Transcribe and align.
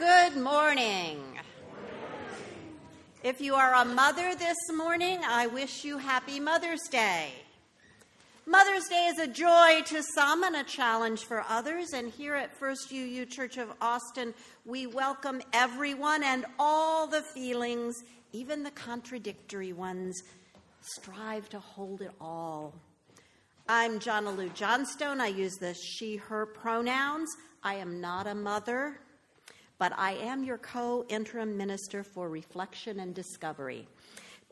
Good 0.00 0.38
morning. 0.38 1.20
If 3.22 3.42
you 3.42 3.54
are 3.54 3.74
a 3.74 3.84
mother 3.84 4.34
this 4.34 4.56
morning, 4.72 5.20
I 5.28 5.46
wish 5.46 5.84
you 5.84 5.98
happy 5.98 6.40
Mother's 6.40 6.88
Day. 6.90 7.34
Mother's 8.46 8.88
Day 8.88 9.10
is 9.12 9.18
a 9.18 9.26
joy 9.26 9.82
to 9.88 10.02
some 10.02 10.42
and 10.42 10.56
a 10.56 10.64
challenge 10.64 11.24
for 11.24 11.44
others. 11.46 11.92
And 11.92 12.10
here 12.10 12.34
at 12.34 12.56
First 12.56 12.90
UU 12.90 13.26
Church 13.26 13.58
of 13.58 13.68
Austin, 13.82 14.32
we 14.64 14.86
welcome 14.86 15.42
everyone 15.52 16.24
and 16.24 16.46
all 16.58 17.06
the 17.06 17.20
feelings, 17.20 18.02
even 18.32 18.62
the 18.62 18.70
contradictory 18.70 19.74
ones. 19.74 20.22
Strive 20.80 21.50
to 21.50 21.60
hold 21.60 22.00
it 22.00 22.12
all. 22.18 22.72
I'm 23.68 24.00
Jonna 24.00 24.54
Johnstone. 24.54 25.20
I 25.20 25.26
use 25.26 25.56
the 25.56 25.74
she, 25.74 26.16
her 26.16 26.46
pronouns. 26.46 27.28
I 27.62 27.74
am 27.74 28.00
not 28.00 28.26
a 28.26 28.34
mother, 28.34 28.98
but 29.80 29.94
I 29.96 30.12
am 30.12 30.44
your 30.44 30.58
co 30.58 31.06
interim 31.08 31.56
minister 31.56 32.04
for 32.04 32.28
reflection 32.28 33.00
and 33.00 33.14
discovery. 33.14 33.88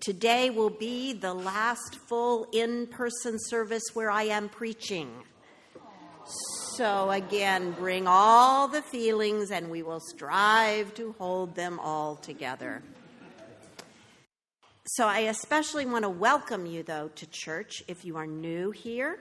Today 0.01 0.49
will 0.49 0.71
be 0.71 1.13
the 1.13 1.35
last 1.35 1.99
full 2.09 2.49
in 2.51 2.87
person 2.87 3.37
service 3.39 3.83
where 3.93 4.11
I 4.11 4.23
am 4.23 4.49
preaching. 4.49 5.11
So, 6.77 7.11
again, 7.11 7.73
bring 7.73 8.07
all 8.07 8.69
the 8.69 8.81
feelings 8.81 9.51
and 9.51 9.69
we 9.71 9.83
will 9.83 10.01
strive 10.01 10.95
to 10.95 11.15
hold 11.19 11.55
them 11.55 11.79
all 11.79 12.17
together. 12.17 12.83
So, 14.87 15.07
I 15.07 15.21
especially 15.21 15.85
want 15.85 16.05
to 16.05 16.09
welcome 16.09 16.65
you, 16.65 16.83
though, 16.83 17.09
to 17.17 17.27
church 17.27 17.83
if 17.87 18.03
you 18.03 18.17
are 18.17 18.27
new 18.27 18.71
here. 18.71 19.19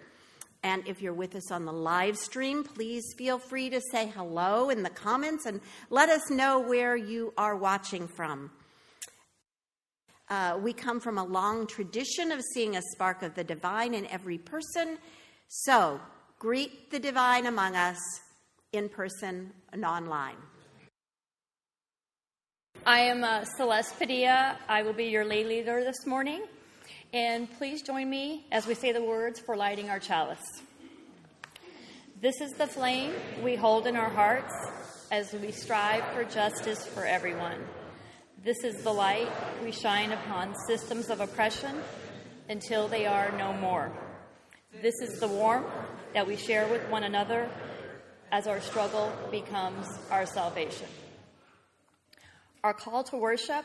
And 0.64 0.88
if 0.88 1.02
you're 1.02 1.14
with 1.14 1.36
us 1.36 1.52
on 1.52 1.66
the 1.66 1.74
live 1.74 2.18
stream, 2.18 2.64
please 2.64 3.04
feel 3.18 3.38
free 3.38 3.70
to 3.70 3.82
say 3.92 4.08
hello 4.08 4.70
in 4.70 4.84
the 4.84 4.90
comments 4.90 5.46
and 5.46 5.62
let 5.90 6.10
us 6.10 6.30
know 6.30 6.60
where 6.60 6.96
you 6.96 7.34
are 7.38 7.56
watching 7.56 8.08
from. 8.08 8.52
Uh, 10.30 10.60
we 10.62 10.74
come 10.74 11.00
from 11.00 11.18
a 11.18 11.24
long 11.24 11.68
tradition 11.68 12.32
of 12.32 12.42
seeing 12.54 12.76
a 12.76 12.82
spark 12.94 13.22
of 13.24 13.34
the 13.36 13.44
divine 13.44 13.94
in 13.94 14.06
every 14.08 14.38
person. 14.38 14.98
So, 15.48 16.02
greet 16.38 16.92
the 16.92 17.00
divine 17.00 17.46
among 17.46 17.76
us 17.76 17.98
in 18.74 18.90
person 18.90 19.54
and 19.72 19.86
online. 19.86 20.36
I 22.86 23.00
am 23.02 23.24
uh, 23.24 23.46
Celeste 23.46 23.98
Padilla. 23.98 24.58
I 24.68 24.82
will 24.84 24.94
be 24.94 25.06
your 25.06 25.26
lay 25.26 25.44
leader 25.44 25.84
this 25.84 26.06
morning. 26.06 26.44
And 27.14 27.50
please 27.58 27.82
join 27.82 28.10
me 28.10 28.46
as 28.52 28.68
we 28.68 28.74
say 28.74 28.92
the 28.92 29.02
words 29.02 29.40
for 29.40 29.56
lighting 29.56 29.90
our 29.90 30.00
chalice. 30.00 30.44
This 32.22 32.42
is 32.42 32.52
the 32.54 32.68
flame 32.68 33.14
we 33.42 33.56
hold 33.56 33.88
in 33.88 33.96
our 33.96 34.10
hearts 34.10 34.54
as 35.10 35.32
we 35.32 35.52
strive 35.52 36.04
for 36.14 36.26
justice 36.26 36.86
for 36.86 37.06
everyone. 37.06 37.64
This 38.44 38.58
is 38.64 38.84
the 38.84 38.92
light 38.92 39.30
we 39.64 39.72
shine 39.72 40.12
upon 40.12 40.54
systems 40.68 41.10
of 41.10 41.22
oppression 41.22 41.78
until 42.50 42.88
they 42.90 43.06
are 43.06 43.32
no 43.38 43.54
more. 43.54 43.92
This 44.82 44.96
is 45.02 45.20
the 45.20 45.28
warmth 45.28 45.68
that 46.14 46.28
we 46.28 46.36
share 46.36 46.68
with 46.68 46.88
one 46.90 47.04
another 47.04 47.50
as 48.32 48.48
our 48.48 48.60
struggle 48.60 49.14
becomes 49.32 49.88
our 50.12 50.26
salvation. 50.26 50.88
Our 52.64 52.74
call 52.74 53.04
to 53.06 53.16
worship 53.18 53.64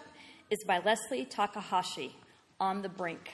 is 0.48 0.62
by 0.64 0.78
Leslie 0.78 1.24
Takahashi, 1.24 2.14
On 2.62 2.80
the 2.80 2.88
Brink. 2.88 3.28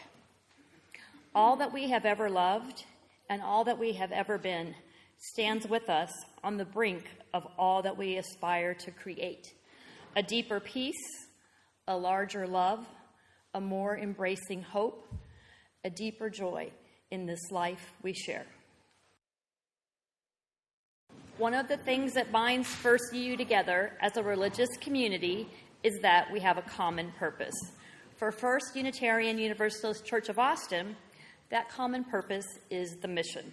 All 1.34 1.56
that 1.56 1.70
we 1.70 1.90
have 1.90 2.06
ever 2.06 2.30
loved 2.30 2.86
and 3.28 3.42
all 3.42 3.62
that 3.64 3.78
we 3.78 3.92
have 3.92 4.10
ever 4.10 4.38
been 4.38 4.74
stands 5.18 5.68
with 5.68 5.90
us 5.90 6.10
on 6.42 6.56
the 6.56 6.64
brink 6.64 7.04
of 7.34 7.46
all 7.58 7.82
that 7.82 7.98
we 7.98 8.16
aspire 8.16 8.72
to 8.72 8.90
create 8.90 9.52
a 10.16 10.22
deeper 10.22 10.60
peace 10.60 11.26
a 11.88 11.94
larger 11.96 12.46
love, 12.46 12.86
a 13.52 13.60
more 13.60 13.98
embracing 13.98 14.62
hope, 14.62 15.06
a 15.84 15.90
deeper 15.90 16.30
joy 16.30 16.70
in 17.10 17.26
this 17.26 17.50
life 17.50 17.92
we 18.02 18.14
share. 18.14 18.46
One 21.36 21.52
of 21.52 21.68
the 21.68 21.76
things 21.76 22.14
that 22.14 22.32
binds 22.32 22.68
First 22.68 23.12
UU 23.12 23.36
together 23.36 23.92
as 24.00 24.16
a 24.16 24.22
religious 24.22 24.70
community 24.80 25.50
is 25.82 25.98
that 26.00 26.32
we 26.32 26.40
have 26.40 26.56
a 26.56 26.62
common 26.62 27.12
purpose. 27.18 27.54
For 28.18 28.32
First 28.32 28.74
Unitarian 28.74 29.38
Universalist 29.38 30.04
Church 30.04 30.28
of 30.28 30.40
Austin, 30.40 30.96
that 31.50 31.68
common 31.68 32.02
purpose 32.02 32.58
is 32.68 32.96
the 32.96 33.06
mission. 33.06 33.52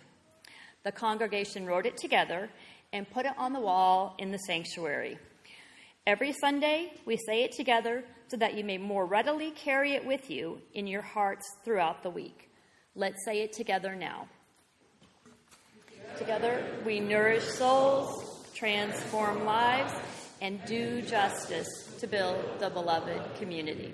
The 0.83 0.91
congregation 0.91 1.67
wrote 1.67 1.85
it 1.85 1.97
together 1.97 2.49
and 2.91 3.07
put 3.07 3.27
it 3.27 3.33
on 3.37 3.53
the 3.53 3.59
wall 3.59 4.15
in 4.17 4.31
the 4.31 4.39
sanctuary. 4.39 5.19
Every 6.07 6.33
Sunday, 6.33 6.93
we 7.05 7.15
say 7.15 7.43
it 7.43 7.51
together 7.51 8.05
so 8.27 8.37
that 8.37 8.55
you 8.55 8.63
may 8.63 8.79
more 8.79 9.05
readily 9.05 9.51
carry 9.51 9.93
it 9.93 10.03
with 10.03 10.31
you 10.31 10.59
in 10.73 10.87
your 10.87 11.03
hearts 11.03 11.45
throughout 11.63 12.01
the 12.01 12.09
week. 12.09 12.49
Let's 12.95 13.23
say 13.23 13.41
it 13.41 13.53
together 13.53 13.93
now. 13.93 14.27
Together, 16.17 16.65
we 16.83 16.99
nourish 16.99 17.43
souls, 17.43 18.47
transform 18.55 19.45
lives, 19.45 19.93
and 20.41 20.59
do 20.65 21.03
justice 21.03 21.67
to 21.99 22.07
build 22.07 22.43
the 22.57 22.71
beloved 22.71 23.21
community. 23.35 23.93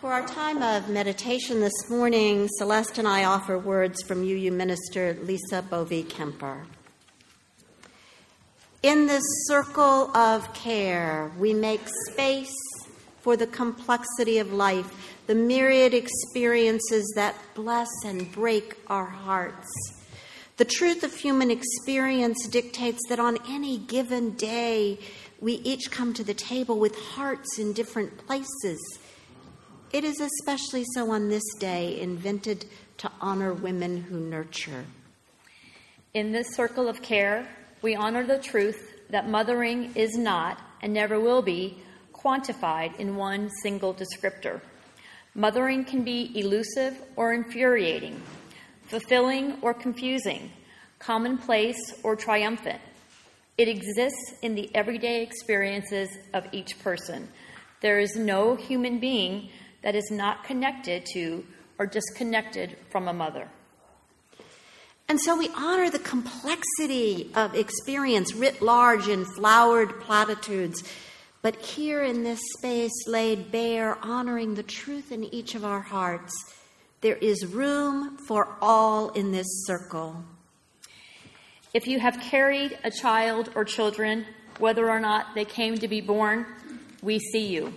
For 0.00 0.14
our 0.14 0.26
time 0.26 0.62
of 0.62 0.88
meditation 0.88 1.60
this 1.60 1.90
morning, 1.90 2.48
Celeste 2.56 2.96
and 2.96 3.06
I 3.06 3.24
offer 3.24 3.58
words 3.58 4.02
from 4.02 4.22
UU 4.22 4.50
Minister 4.50 5.18
Lisa 5.24 5.60
Bovee 5.60 6.08
Kemper. 6.08 6.64
In 8.82 9.08
this 9.08 9.22
circle 9.44 10.16
of 10.16 10.54
care, 10.54 11.30
we 11.38 11.52
make 11.52 11.82
space 12.08 12.56
for 13.20 13.36
the 13.36 13.46
complexity 13.46 14.38
of 14.38 14.54
life, 14.54 14.90
the 15.26 15.34
myriad 15.34 15.92
experiences 15.92 17.12
that 17.14 17.34
bless 17.54 17.90
and 18.06 18.32
break 18.32 18.78
our 18.86 19.04
hearts. 19.04 19.68
The 20.56 20.64
truth 20.64 21.04
of 21.04 21.14
human 21.14 21.50
experience 21.50 22.46
dictates 22.46 23.00
that 23.10 23.18
on 23.18 23.36
any 23.46 23.76
given 23.76 24.30
day, 24.30 24.98
we 25.42 25.56
each 25.56 25.90
come 25.90 26.14
to 26.14 26.24
the 26.24 26.32
table 26.32 26.78
with 26.78 26.96
hearts 26.96 27.58
in 27.58 27.74
different 27.74 28.16
places. 28.26 28.80
It 29.92 30.04
is 30.04 30.20
especially 30.20 30.84
so 30.94 31.10
on 31.10 31.28
this 31.28 31.42
day, 31.58 32.00
invented 32.00 32.64
to 32.98 33.10
honor 33.20 33.52
women 33.52 34.02
who 34.02 34.20
nurture. 34.20 34.84
In 36.14 36.30
this 36.30 36.54
circle 36.54 36.88
of 36.88 37.02
care, 37.02 37.48
we 37.82 37.96
honor 37.96 38.24
the 38.24 38.38
truth 38.38 39.00
that 39.10 39.28
mothering 39.28 39.90
is 39.96 40.16
not 40.16 40.60
and 40.80 40.92
never 40.92 41.18
will 41.18 41.42
be 41.42 41.82
quantified 42.14 42.96
in 43.00 43.16
one 43.16 43.50
single 43.62 43.92
descriptor. 43.92 44.60
Mothering 45.34 45.84
can 45.84 46.04
be 46.04 46.38
elusive 46.38 46.96
or 47.16 47.32
infuriating, 47.32 48.22
fulfilling 48.86 49.58
or 49.60 49.74
confusing, 49.74 50.52
commonplace 51.00 51.94
or 52.04 52.14
triumphant. 52.14 52.80
It 53.58 53.66
exists 53.66 54.34
in 54.42 54.54
the 54.54 54.70
everyday 54.72 55.22
experiences 55.22 56.08
of 56.32 56.46
each 56.52 56.78
person. 56.78 57.26
There 57.80 57.98
is 57.98 58.14
no 58.14 58.54
human 58.54 59.00
being 59.00 59.50
that 59.82 59.94
is 59.94 60.10
not 60.10 60.44
connected 60.44 61.06
to 61.14 61.44
or 61.78 61.86
disconnected 61.86 62.76
from 62.90 63.08
a 63.08 63.12
mother. 63.12 63.48
And 65.08 65.20
so 65.20 65.36
we 65.36 65.50
honor 65.56 65.90
the 65.90 65.98
complexity 65.98 67.32
of 67.34 67.54
experience 67.54 68.34
writ 68.34 68.62
large 68.62 69.08
in 69.08 69.24
flowered 69.24 70.00
platitudes, 70.00 70.84
but 71.42 71.56
here 71.56 72.04
in 72.04 72.22
this 72.22 72.40
space 72.58 72.92
laid 73.08 73.50
bare, 73.50 73.98
honoring 74.04 74.54
the 74.54 74.62
truth 74.62 75.10
in 75.10 75.24
each 75.34 75.54
of 75.54 75.64
our 75.64 75.80
hearts, 75.80 76.32
there 77.00 77.16
is 77.16 77.46
room 77.46 78.18
for 78.28 78.56
all 78.60 79.08
in 79.10 79.32
this 79.32 79.48
circle. 79.66 80.22
If 81.72 81.86
you 81.86 81.98
have 81.98 82.20
carried 82.20 82.78
a 82.84 82.90
child 82.90 83.50
or 83.54 83.64
children, 83.64 84.26
whether 84.58 84.90
or 84.90 85.00
not 85.00 85.34
they 85.34 85.44
came 85.44 85.76
to 85.78 85.88
be 85.88 86.00
born, 86.00 86.46
we 87.02 87.18
see 87.18 87.46
you. 87.46 87.72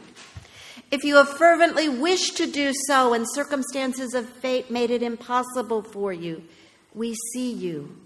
If 0.94 1.04
you 1.04 1.16
have 1.16 1.38
fervently 1.40 1.90
wished 1.90 2.38
to 2.38 2.46
do 2.46 2.72
so 2.86 3.16
and 3.16 3.26
circumstances 3.28 4.14
of 4.14 4.30
fate 4.30 4.70
made 4.70 4.92
it 4.92 5.02
impossible 5.02 5.82
for 5.82 6.14
you, 6.14 6.44
we 6.94 7.16
see 7.34 7.52
you. 7.52 7.98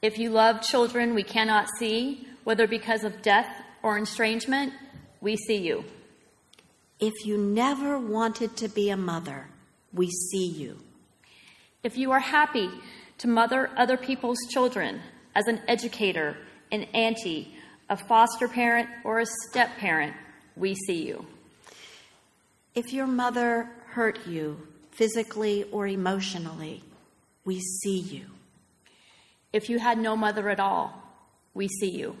If 0.00 0.16
you 0.16 0.30
love 0.30 0.62
children 0.62 1.16
we 1.16 1.24
cannot 1.24 1.66
see, 1.76 2.28
whether 2.44 2.68
because 2.68 3.02
of 3.02 3.20
death 3.20 3.48
or 3.82 3.98
estrangement, 3.98 4.72
we 5.20 5.36
see 5.36 5.56
you. 5.56 5.84
If 7.00 7.26
you 7.26 7.36
never 7.36 7.98
wanted 7.98 8.56
to 8.58 8.68
be 8.68 8.90
a 8.90 8.96
mother, 8.96 9.48
we 9.92 10.08
see 10.30 10.46
you. 10.46 10.78
If 11.82 11.98
you 11.98 12.12
are 12.12 12.20
happy 12.20 12.70
to 13.18 13.26
mother 13.26 13.70
other 13.76 13.96
people's 13.96 14.38
children 14.50 15.00
as 15.34 15.48
an 15.48 15.62
educator, 15.66 16.36
an 16.70 16.84
auntie, 16.94 17.56
a 17.90 17.96
foster 17.96 18.46
parent, 18.46 18.88
or 19.02 19.18
a 19.18 19.26
step 19.48 19.78
parent, 19.78 20.14
we 20.54 20.76
see 20.76 21.08
you. 21.08 21.26
If 22.74 22.92
your 22.92 23.06
mother 23.06 23.68
hurt 23.90 24.26
you 24.26 24.66
physically 24.90 25.64
or 25.70 25.86
emotionally, 25.86 26.82
we 27.44 27.60
see 27.60 27.98
you. 27.98 28.26
If 29.52 29.68
you 29.68 29.78
had 29.78 29.98
no 29.98 30.16
mother 30.16 30.48
at 30.48 30.58
all, 30.58 31.00
we 31.54 31.68
see 31.68 31.90
you. 31.90 32.16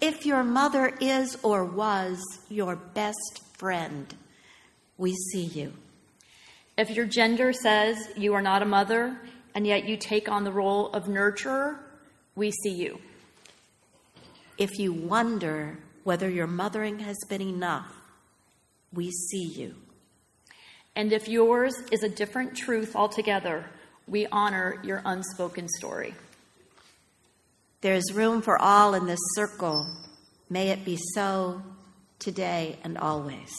If 0.00 0.24
your 0.24 0.44
mother 0.44 0.96
is 1.00 1.36
or 1.42 1.64
was 1.64 2.22
your 2.48 2.76
best 2.76 3.40
friend, 3.54 4.14
we 4.98 5.14
see 5.14 5.44
you. 5.44 5.72
If 6.76 6.90
your 6.90 7.06
gender 7.06 7.52
says 7.52 7.96
you 8.16 8.34
are 8.34 8.42
not 8.42 8.62
a 8.62 8.66
mother 8.66 9.18
and 9.54 9.66
yet 9.66 9.88
you 9.88 9.96
take 9.96 10.28
on 10.28 10.44
the 10.44 10.52
role 10.52 10.90
of 10.92 11.04
nurturer, 11.04 11.78
we 12.36 12.52
see 12.52 12.74
you. 12.74 13.00
If 14.58 14.78
you 14.78 14.92
wonder 14.92 15.78
whether 16.04 16.28
your 16.28 16.46
mothering 16.46 17.00
has 17.00 17.16
been 17.28 17.42
enough, 17.42 17.92
we 18.94 19.10
see 19.10 19.44
you. 19.44 19.74
And 20.96 21.12
if 21.12 21.28
yours 21.28 21.74
is 21.90 22.02
a 22.02 22.08
different 22.08 22.56
truth 22.56 22.94
altogether, 22.94 23.66
we 24.06 24.26
honor 24.26 24.80
your 24.84 25.02
unspoken 25.04 25.68
story. 25.68 26.14
There 27.80 27.94
is 27.94 28.12
room 28.14 28.42
for 28.42 28.60
all 28.60 28.94
in 28.94 29.06
this 29.06 29.20
circle. 29.34 29.86
May 30.48 30.70
it 30.70 30.84
be 30.84 30.98
so 31.14 31.62
today 32.18 32.78
and 32.84 32.96
always. 32.96 33.54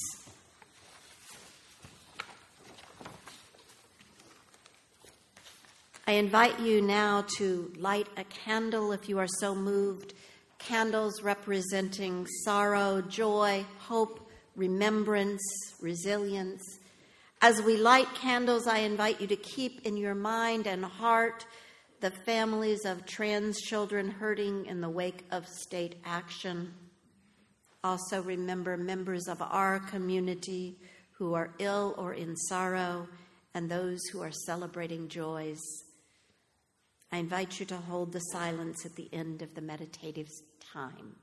I 6.07 6.13
invite 6.13 6.59
you 6.59 6.81
now 6.81 7.25
to 7.37 7.73
light 7.77 8.07
a 8.15 8.23
candle 8.23 8.91
if 8.91 9.09
you 9.09 9.17
are 9.17 9.27
so 9.27 9.55
moved. 9.55 10.13
Candles 10.59 11.21
representing 11.23 12.27
sorrow, 12.43 13.01
joy, 13.01 13.65
hope, 13.79 14.24
remembrance, 14.55 15.43
resilience. 15.81 16.63
As 17.41 17.61
we 17.61 17.77
light 17.77 18.13
candles, 18.15 18.67
I 18.67 18.79
invite 18.79 19.21
you 19.21 19.27
to 19.27 19.35
keep 19.35 19.85
in 19.85 19.97
your 19.97 20.15
mind 20.15 20.67
and 20.67 20.83
heart 20.83 21.45
the 22.01 22.11
families 22.11 22.85
of 22.85 23.05
trans 23.05 23.59
children 23.61 24.09
hurting 24.09 24.65
in 24.65 24.81
the 24.81 24.89
wake 24.89 25.23
of 25.31 25.47
state 25.47 25.95
action. 26.05 26.73
Also, 27.83 28.21
remember 28.21 28.77
members 28.77 29.27
of 29.27 29.41
our 29.41 29.79
community 29.79 30.77
who 31.11 31.33
are 31.33 31.53
ill 31.59 31.95
or 31.97 32.13
in 32.13 32.35
sorrow 32.35 33.07
and 33.53 33.69
those 33.69 33.99
who 34.11 34.21
are 34.21 34.31
celebrating 34.31 35.07
joys. 35.07 35.61
I 37.11 37.17
invite 37.17 37.59
you 37.59 37.65
to 37.67 37.77
hold 37.77 38.11
the 38.11 38.19
silence 38.19 38.85
at 38.85 38.95
the 38.95 39.07
end 39.13 39.41
of 39.41 39.55
the 39.55 39.61
meditative 39.61 40.27
time. 40.73 41.15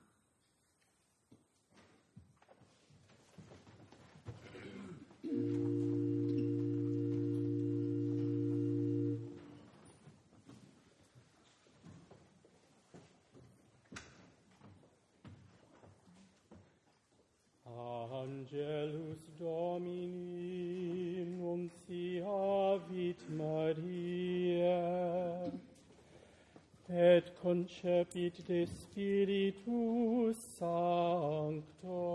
Concepit 27.72 28.44
de 28.46 28.66
Spiritu 28.66 30.34
Sancto. 30.58 32.11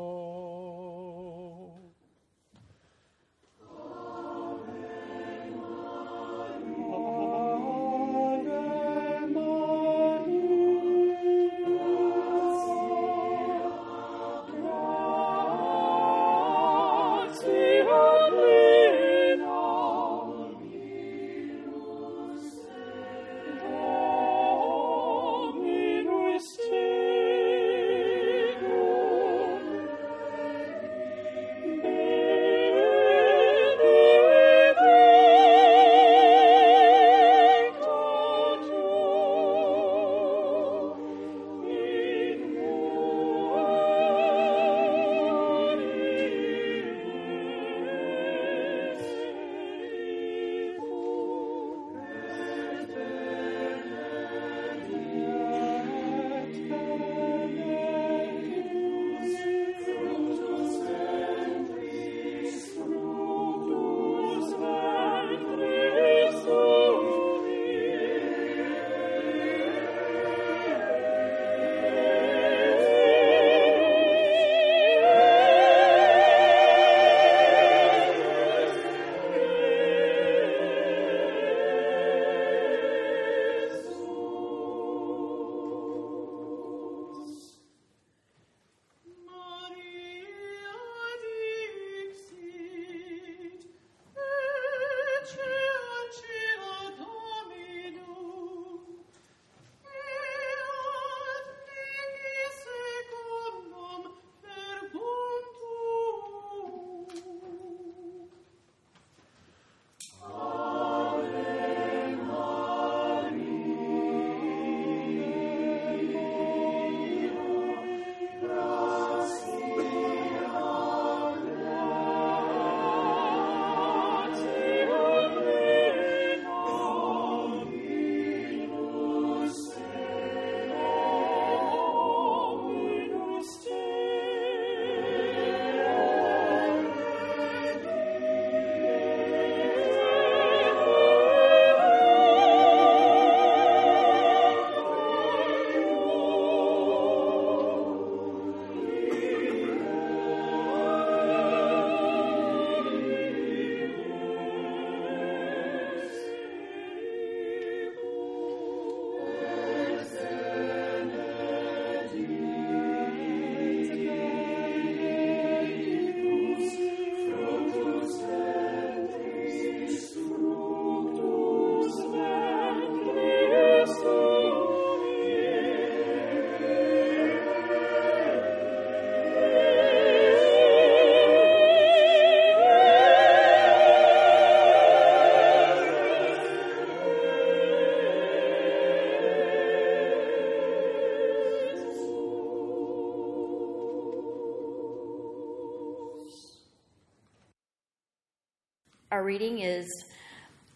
Our 199.18 199.24
reading 199.24 199.62
is 199.62 199.88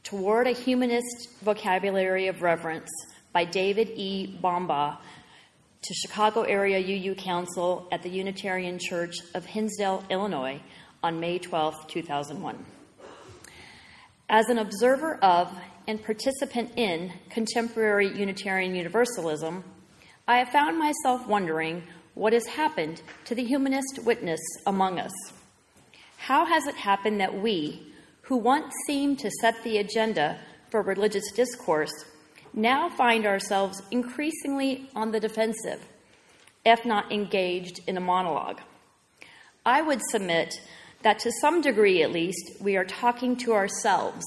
Toward 0.03 0.47
a 0.47 0.51
Humanist 0.51 1.29
Vocabulary 1.43 2.25
of 2.25 2.41
Reverence 2.41 2.89
by 3.31 3.45
David 3.45 3.91
E. 3.93 4.35
Bumbaugh 4.41 4.97
to 5.83 5.93
Chicago 5.93 6.41
Area 6.41 6.79
UU 6.79 7.13
Council 7.13 7.87
at 7.91 8.01
the 8.01 8.09
Unitarian 8.09 8.79
Church 8.79 9.17
of 9.35 9.45
Hinsdale, 9.45 10.03
Illinois 10.09 10.59
on 11.03 11.19
May 11.19 11.37
12, 11.37 11.87
2001. 11.87 12.65
As 14.27 14.49
an 14.49 14.57
observer 14.57 15.17
of 15.17 15.55
and 15.87 16.03
participant 16.03 16.71
in 16.75 17.13
contemporary 17.29 18.07
Unitarian 18.07 18.73
Universalism, 18.73 19.63
I 20.27 20.39
have 20.39 20.49
found 20.49 20.79
myself 20.79 21.27
wondering 21.27 21.83
what 22.15 22.33
has 22.33 22.47
happened 22.47 23.03
to 23.25 23.35
the 23.35 23.43
humanist 23.43 23.99
witness 24.03 24.41
among 24.65 24.97
us. 24.97 25.13
How 26.17 26.47
has 26.47 26.65
it 26.65 26.75
happened 26.75 27.19
that 27.19 27.39
we, 27.39 27.90
who 28.31 28.37
once 28.37 28.73
seemed 28.87 29.19
to 29.19 29.29
set 29.41 29.61
the 29.61 29.77
agenda 29.77 30.39
for 30.69 30.81
religious 30.81 31.33
discourse, 31.33 31.91
now 32.53 32.87
find 32.87 33.25
ourselves 33.25 33.81
increasingly 33.91 34.89
on 34.95 35.11
the 35.11 35.19
defensive, 35.19 35.85
if 36.63 36.85
not 36.85 37.11
engaged 37.11 37.81
in 37.87 37.97
a 37.97 37.99
monologue? 37.99 38.61
I 39.65 39.81
would 39.81 39.99
submit 40.01 40.61
that 41.01 41.19
to 41.19 41.31
some 41.41 41.59
degree 41.59 42.03
at 42.03 42.13
least, 42.13 42.61
we 42.61 42.77
are 42.77 42.85
talking 42.85 43.35
to 43.35 43.51
ourselves 43.51 44.23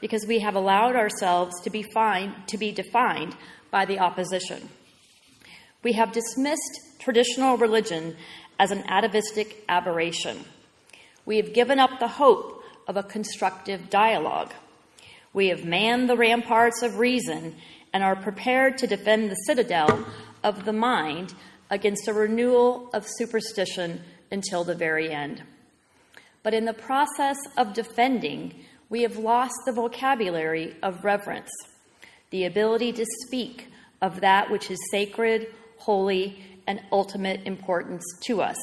because 0.00 0.24
we 0.26 0.38
have 0.38 0.54
allowed 0.54 0.96
ourselves 0.96 1.60
to 1.60 1.68
be, 1.68 1.82
fine, 1.82 2.34
to 2.46 2.56
be 2.56 2.72
defined 2.72 3.36
by 3.70 3.84
the 3.84 3.98
opposition. 3.98 4.70
We 5.82 5.92
have 5.92 6.12
dismissed 6.12 6.80
traditional 7.00 7.58
religion 7.58 8.16
as 8.58 8.70
an 8.70 8.82
atavistic 8.88 9.62
aberration. 9.68 10.46
We 11.26 11.36
have 11.36 11.52
given 11.52 11.78
up 11.78 12.00
the 12.00 12.08
hope 12.08 12.60
of 12.86 12.96
a 12.96 13.02
constructive 13.02 13.90
dialogue. 13.90 14.52
We 15.32 15.48
have 15.48 15.64
manned 15.64 16.08
the 16.08 16.16
ramparts 16.16 16.82
of 16.82 16.98
reason 16.98 17.56
and 17.92 18.02
are 18.02 18.16
prepared 18.16 18.78
to 18.78 18.86
defend 18.86 19.30
the 19.30 19.44
citadel 19.46 20.06
of 20.42 20.64
the 20.64 20.72
mind 20.72 21.34
against 21.70 22.08
a 22.08 22.12
renewal 22.12 22.90
of 22.92 23.06
superstition 23.06 24.02
until 24.30 24.64
the 24.64 24.74
very 24.74 25.10
end. 25.10 25.42
But 26.42 26.54
in 26.54 26.64
the 26.64 26.72
process 26.72 27.36
of 27.56 27.72
defending, 27.72 28.64
we 28.88 29.02
have 29.02 29.16
lost 29.16 29.54
the 29.64 29.72
vocabulary 29.72 30.76
of 30.82 31.04
reverence, 31.04 31.50
the 32.30 32.44
ability 32.44 32.92
to 32.92 33.06
speak 33.26 33.68
of 34.00 34.20
that 34.20 34.50
which 34.50 34.70
is 34.70 34.78
sacred, 34.90 35.46
holy, 35.78 36.42
and 36.66 36.80
ultimate 36.90 37.40
importance 37.44 38.04
to 38.24 38.42
us, 38.42 38.58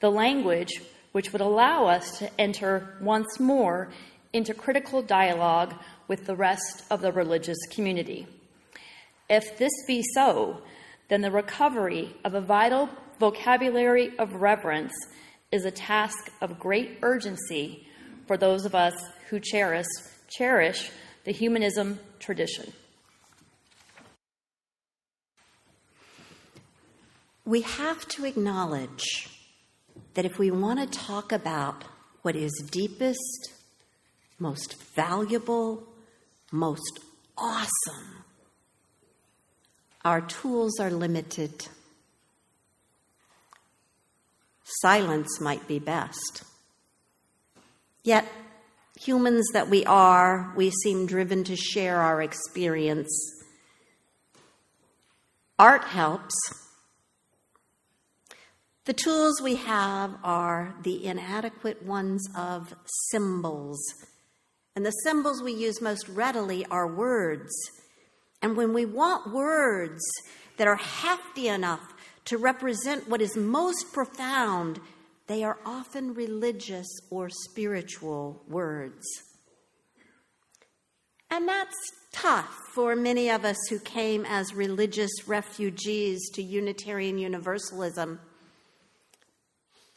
the 0.00 0.10
language 0.10 0.82
which 1.16 1.32
would 1.32 1.40
allow 1.40 1.86
us 1.86 2.18
to 2.18 2.30
enter 2.38 2.94
once 3.00 3.40
more 3.40 3.88
into 4.34 4.52
critical 4.52 5.00
dialogue 5.00 5.72
with 6.08 6.26
the 6.26 6.36
rest 6.36 6.82
of 6.90 7.00
the 7.00 7.10
religious 7.10 7.56
community. 7.70 8.26
If 9.30 9.56
this 9.56 9.72
be 9.86 10.02
so, 10.12 10.60
then 11.08 11.22
the 11.22 11.30
recovery 11.30 12.14
of 12.22 12.34
a 12.34 12.40
vital 12.42 12.90
vocabulary 13.18 14.12
of 14.18 14.42
reverence 14.42 14.92
is 15.50 15.64
a 15.64 15.70
task 15.70 16.30
of 16.42 16.58
great 16.58 16.98
urgency 17.00 17.88
for 18.26 18.36
those 18.36 18.66
of 18.66 18.74
us 18.74 18.94
who 19.30 19.40
cherish, 19.40 19.86
cherish 20.28 20.90
the 21.24 21.32
humanism 21.32 21.98
tradition. 22.18 22.74
We 27.46 27.62
have 27.62 28.06
to 28.08 28.26
acknowledge 28.26 29.30
that 30.16 30.24
if 30.24 30.38
we 30.38 30.50
want 30.50 30.80
to 30.80 30.98
talk 30.98 31.30
about 31.30 31.84
what 32.22 32.34
is 32.34 32.50
deepest, 32.70 33.52
most 34.38 34.74
valuable, 34.94 35.84
most 36.50 37.00
awesome, 37.36 38.24
our 40.06 40.22
tools 40.22 40.80
are 40.80 40.90
limited. 40.90 41.68
Silence 44.64 45.38
might 45.38 45.68
be 45.68 45.78
best. 45.78 46.44
Yet, 48.02 48.26
humans 48.98 49.46
that 49.52 49.68
we 49.68 49.84
are, 49.84 50.50
we 50.56 50.70
seem 50.70 51.06
driven 51.06 51.44
to 51.44 51.56
share 51.56 52.00
our 52.00 52.22
experience. 52.22 53.10
Art 55.58 55.84
helps. 55.84 56.34
The 58.86 58.92
tools 58.92 59.42
we 59.42 59.56
have 59.56 60.16
are 60.22 60.76
the 60.84 61.04
inadequate 61.04 61.82
ones 61.82 62.28
of 62.36 62.72
symbols. 63.10 63.80
And 64.76 64.86
the 64.86 64.92
symbols 64.92 65.42
we 65.42 65.52
use 65.52 65.80
most 65.80 66.08
readily 66.08 66.64
are 66.66 66.86
words. 66.86 67.52
And 68.40 68.56
when 68.56 68.72
we 68.72 68.86
want 68.86 69.34
words 69.34 70.04
that 70.56 70.68
are 70.68 70.76
hefty 70.76 71.48
enough 71.48 71.94
to 72.26 72.38
represent 72.38 73.08
what 73.08 73.20
is 73.20 73.36
most 73.36 73.92
profound, 73.92 74.78
they 75.26 75.42
are 75.42 75.58
often 75.66 76.14
religious 76.14 76.86
or 77.10 77.28
spiritual 77.28 78.44
words. 78.46 79.04
And 81.28 81.48
that's 81.48 81.74
tough 82.12 82.54
for 82.72 82.94
many 82.94 83.30
of 83.30 83.44
us 83.44 83.58
who 83.68 83.80
came 83.80 84.24
as 84.24 84.54
religious 84.54 85.26
refugees 85.26 86.30
to 86.34 86.42
Unitarian 86.42 87.18
Universalism. 87.18 88.20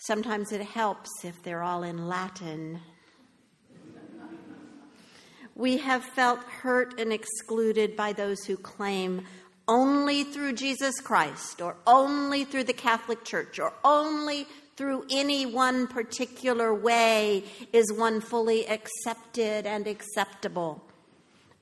Sometimes 0.02 0.54
it 0.54 0.62
helps 0.62 1.10
if 1.26 1.44
they're 1.44 1.62
all 1.62 1.84
in 1.84 2.08
Latin. 2.08 2.80
We 5.56 5.78
have 5.80 6.06
felt 6.06 6.40
hurt 6.40 6.98
and 6.98 7.12
excluded 7.12 7.98
by 7.98 8.14
those 8.14 8.46
who 8.46 8.56
claim 8.56 9.26
only 9.68 10.24
through 10.24 10.54
Jesus 10.54 11.02
Christ, 11.02 11.62
or 11.62 11.76
only 11.86 12.46
through 12.46 12.64
the 12.64 12.74
Catholic 12.74 13.26
Church, 13.26 13.60
or 13.60 13.74
only 13.84 14.48
through 14.78 15.06
any 15.12 15.46
one 15.46 15.86
particular 15.86 16.74
way 16.74 17.44
is 17.74 17.92
one 17.92 18.22
fully 18.22 18.68
accepted 18.70 19.66
and 19.68 19.86
acceptable. 19.86 20.82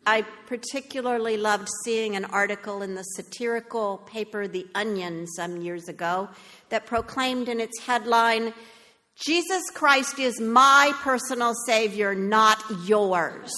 I 0.05 0.21
particularly 0.45 1.35
loved 1.35 1.67
seeing 1.83 2.15
an 2.15 2.23
article 2.23 2.81
in 2.81 2.95
the 2.95 3.03
satirical 3.03 3.97
paper 4.05 4.47
The 4.47 4.65
Onion 4.73 5.27
some 5.27 5.57
years 5.57 5.89
ago 5.89 6.29
that 6.69 6.85
proclaimed 6.85 7.49
in 7.49 7.59
its 7.59 7.79
headline, 7.79 8.53
Jesus 9.15 9.63
Christ 9.73 10.19
is 10.19 10.39
my 10.39 10.91
personal 11.01 11.53
Savior, 11.65 12.13
not 12.13 12.61
yours. 12.85 13.51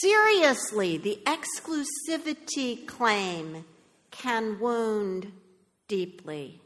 Seriously, 0.00 0.96
the 0.96 1.20
exclusivity 1.26 2.84
claim 2.86 3.64
can 4.10 4.58
wound 4.58 5.30
deeply. 5.86 6.61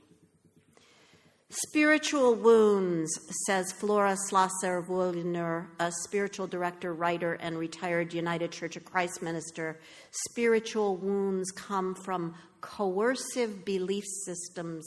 Spiritual 1.49 2.35
wounds, 2.35 3.11
says 3.47 3.71
Flora 3.71 4.17
Slosson 4.29 4.85
Wuellner, 4.89 5.69
a 5.79 5.93
spiritual 6.05 6.49
director, 6.49 6.93
writer, 6.93 7.35
and 7.35 7.57
retired 7.57 8.13
United 8.13 8.51
Church 8.51 8.77
of 8.77 8.85
Christ 8.85 9.23
minister. 9.23 9.79
Spiritual 10.11 10.97
wounds 10.97 11.53
come 11.53 11.95
from 11.95 12.35
coercive 12.61 13.65
belief 13.65 14.03
systems 14.25 14.85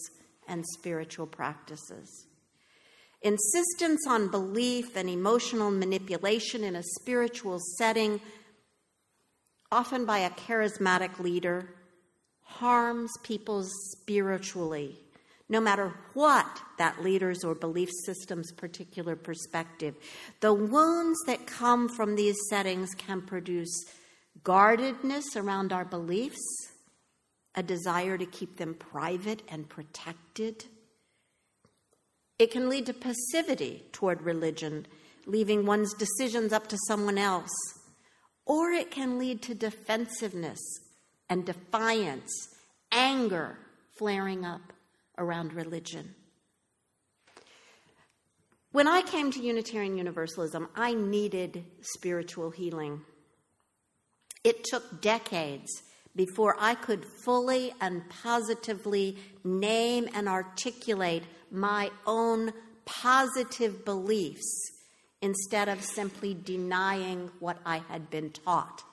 and 0.49 0.65
spiritual 0.77 1.27
practices. 1.27 2.27
Insistence 3.21 4.05
on 4.05 4.29
belief 4.29 4.97
and 4.97 5.09
emotional 5.09 5.71
manipulation 5.71 6.65
in 6.65 6.75
a 6.75 6.83
spiritual 6.83 7.59
setting 7.77 8.19
often 9.71 10.05
by 10.05 10.19
a 10.19 10.29
charismatic 10.31 11.19
leader, 11.19 11.69
harms 12.41 13.11
people 13.23 13.63
spiritually, 13.91 14.99
no 15.49 15.59
matter 15.59 15.93
what 16.13 16.61
that 16.77 17.03
leader's 17.03 17.43
or 17.43 17.55
belief 17.55 17.89
system's 18.05 18.51
particular 18.51 19.15
perspective. 19.15 19.95
The 20.41 20.53
wounds 20.53 21.19
that 21.25 21.47
come 21.47 21.89
from 21.89 22.15
these 22.15 22.37
settings 22.49 22.93
can 22.95 23.21
produce 23.21 23.85
guardedness 24.43 25.35
around 25.35 25.73
our 25.73 25.85
beliefs, 25.85 26.39
a 27.55 27.63
desire 27.63 28.17
to 28.17 28.25
keep 28.25 28.57
them 28.57 28.75
private 28.75 29.41
and 29.49 29.67
protected. 29.67 30.65
It 32.37 32.51
can 32.51 32.69
lead 32.69 32.85
to 32.85 32.93
passivity 32.93 33.83
toward 33.91 34.21
religion, 34.21 34.85
leaving 35.25 35.65
one's 35.65 35.93
decisions 35.95 36.53
up 36.53 36.67
to 36.67 36.77
someone 36.87 37.17
else 37.17 37.49
or 38.49 38.71
it 38.71 38.89
can 38.89 39.19
lead 39.19 39.43
to 39.43 39.53
defensiveness 39.53 40.59
and 41.29 41.45
defiance, 41.45 42.49
anger 42.91 43.59
flaring 43.95 44.43
up 44.43 44.73
around 45.19 45.53
religion. 45.53 46.15
When 48.71 48.87
I 48.87 49.01
came 49.01 49.31
to 49.31 49.41
Unitarian 49.41 49.97
Universalism, 49.97 50.69
I 50.75 50.93
needed 50.93 51.65
spiritual 51.81 52.51
healing. 52.51 53.01
It 54.43 54.63
took 54.63 55.01
decades 55.01 55.69
before 56.15 56.55
I 56.59 56.75
could 56.75 57.05
fully 57.23 57.73
and 57.81 58.07
positively 58.09 59.17
name 59.43 60.07
and 60.13 60.27
articulate 60.27 61.23
my 61.51 61.89
own 62.05 62.53
positive 62.85 63.85
beliefs 63.85 64.71
instead 65.21 65.67
of 65.67 65.83
simply 65.83 66.33
denying 66.33 67.31
what 67.39 67.57
I 67.65 67.79
had 67.79 68.09
been 68.09 68.31
taught. 68.31 68.83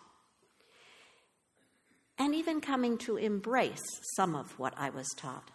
And 2.19 2.35
even 2.35 2.61
coming 2.61 2.97
to 2.99 3.17
embrace 3.17 3.85
some 4.17 4.35
of 4.35 4.59
what 4.59 4.75
I 4.77 4.91
was 4.91 5.09
taught. 5.17 5.51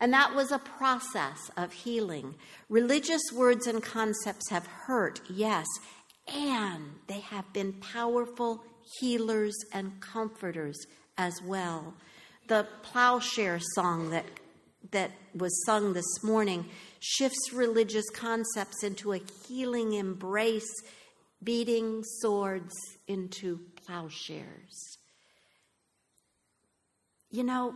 And 0.00 0.12
that 0.12 0.34
was 0.34 0.50
a 0.50 0.58
process 0.58 1.50
of 1.56 1.72
healing. 1.72 2.34
Religious 2.68 3.22
words 3.32 3.66
and 3.66 3.82
concepts 3.82 4.50
have 4.50 4.66
hurt, 4.66 5.20
yes, 5.30 5.66
and 6.32 6.96
they 7.06 7.20
have 7.20 7.52
been 7.52 7.74
powerful 7.74 8.62
healers 9.00 9.54
and 9.72 10.00
comforters 10.00 10.78
as 11.16 11.40
well. 11.42 11.94
The 12.48 12.66
plowshare 12.82 13.60
song 13.74 14.10
that, 14.10 14.26
that 14.90 15.12
was 15.34 15.64
sung 15.64 15.92
this 15.92 16.22
morning 16.22 16.66
shifts 17.00 17.52
religious 17.52 18.08
concepts 18.10 18.82
into 18.82 19.12
a 19.12 19.20
healing 19.46 19.92
embrace, 19.94 20.70
beating 21.42 22.02
swords 22.20 22.74
into 23.06 23.60
plowshares. 23.84 24.98
You 27.30 27.44
know, 27.44 27.74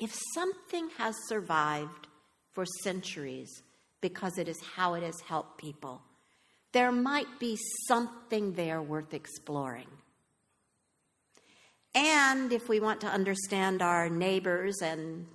if 0.00 0.18
something 0.34 0.88
has 0.96 1.14
survived 1.28 2.08
for 2.52 2.64
centuries 2.82 3.62
because 4.00 4.38
it 4.38 4.48
is 4.48 4.58
how 4.74 4.94
it 4.94 5.02
has 5.02 5.20
helped 5.28 5.58
people, 5.58 6.02
there 6.72 6.90
might 6.90 7.38
be 7.38 7.58
something 7.86 8.54
there 8.54 8.80
worth 8.80 9.12
exploring. 9.12 9.88
And 11.94 12.52
if 12.52 12.68
we 12.68 12.80
want 12.80 13.02
to 13.02 13.08
understand 13.08 13.82
our 13.82 14.08
neighbors 14.08 14.80
and 14.80 15.26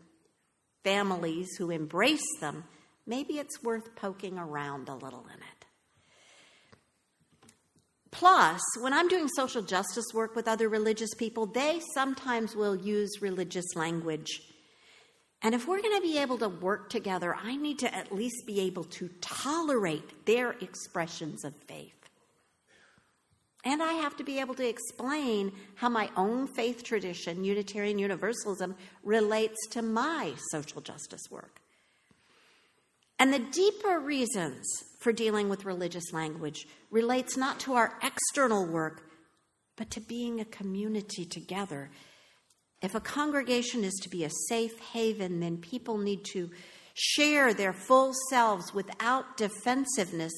families 0.83 1.49
who 1.57 1.69
embrace 1.69 2.25
them, 2.39 2.63
maybe 3.05 3.37
it's 3.37 3.61
worth 3.61 3.95
poking 3.95 4.39
around 4.39 4.89
a 4.89 4.95
little 4.95 5.25
in 5.27 5.39
it. 5.39 5.65
Plus, 8.09 8.61
when 8.79 8.93
I'm 8.93 9.09
doing 9.09 9.27
social 9.35 9.61
justice 9.61 10.05
work 10.13 10.35
with 10.35 10.47
other 10.47 10.69
religious 10.69 11.13
people, 11.13 11.45
they 11.45 11.81
sometimes 11.93 12.55
will 12.55 12.75
use 12.75 13.21
religious 13.21 13.75
language 13.75 14.41
and 15.45 15.53
if 15.53 15.67
we're 15.67 15.79
going 15.79 15.95
to 15.95 16.01
be 16.01 16.17
able 16.17 16.39
to 16.39 16.49
work 16.49 16.89
together, 16.89 17.35
I 17.35 17.55
need 17.55 17.77
to 17.79 17.95
at 17.95 18.11
least 18.11 18.47
be 18.47 18.61
able 18.61 18.85
to 18.85 19.11
tolerate 19.21 20.25
their 20.25 20.53
expressions 20.53 21.45
of 21.45 21.55
faith. 21.67 21.93
And 23.63 23.83
I 23.83 23.93
have 23.93 24.17
to 24.17 24.23
be 24.23 24.39
able 24.39 24.55
to 24.55 24.67
explain 24.67 25.51
how 25.75 25.87
my 25.87 26.09
own 26.17 26.47
faith 26.47 26.83
tradition, 26.83 27.43
Unitarian 27.43 27.99
Universalism, 27.99 28.73
relates 29.03 29.67
to 29.69 29.83
my 29.83 30.33
social 30.49 30.81
justice 30.81 31.29
work. 31.29 31.61
And 33.19 33.31
the 33.31 33.37
deeper 33.37 33.99
reasons 33.99 34.65
for 34.99 35.13
dealing 35.13 35.47
with 35.47 35.63
religious 35.63 36.11
language 36.11 36.67
relates 36.89 37.37
not 37.37 37.59
to 37.59 37.75
our 37.75 37.93
external 38.01 38.65
work, 38.65 39.03
but 39.75 39.91
to 39.91 40.01
being 40.01 40.39
a 40.39 40.45
community 40.45 41.23
together 41.23 41.91
if 42.85 42.95
a 42.95 42.99
congregation 42.99 43.83
is 43.83 43.93
to 44.03 44.09
be 44.09 44.23
a 44.23 44.29
safe 44.47 44.79
haven, 44.79 45.39
then 45.39 45.57
people 45.57 45.97
need 45.97 46.23
to 46.25 46.49
share 46.93 47.53
their 47.53 47.73
full 47.73 48.13
selves 48.29 48.73
without 48.73 49.37
defensiveness, 49.37 50.33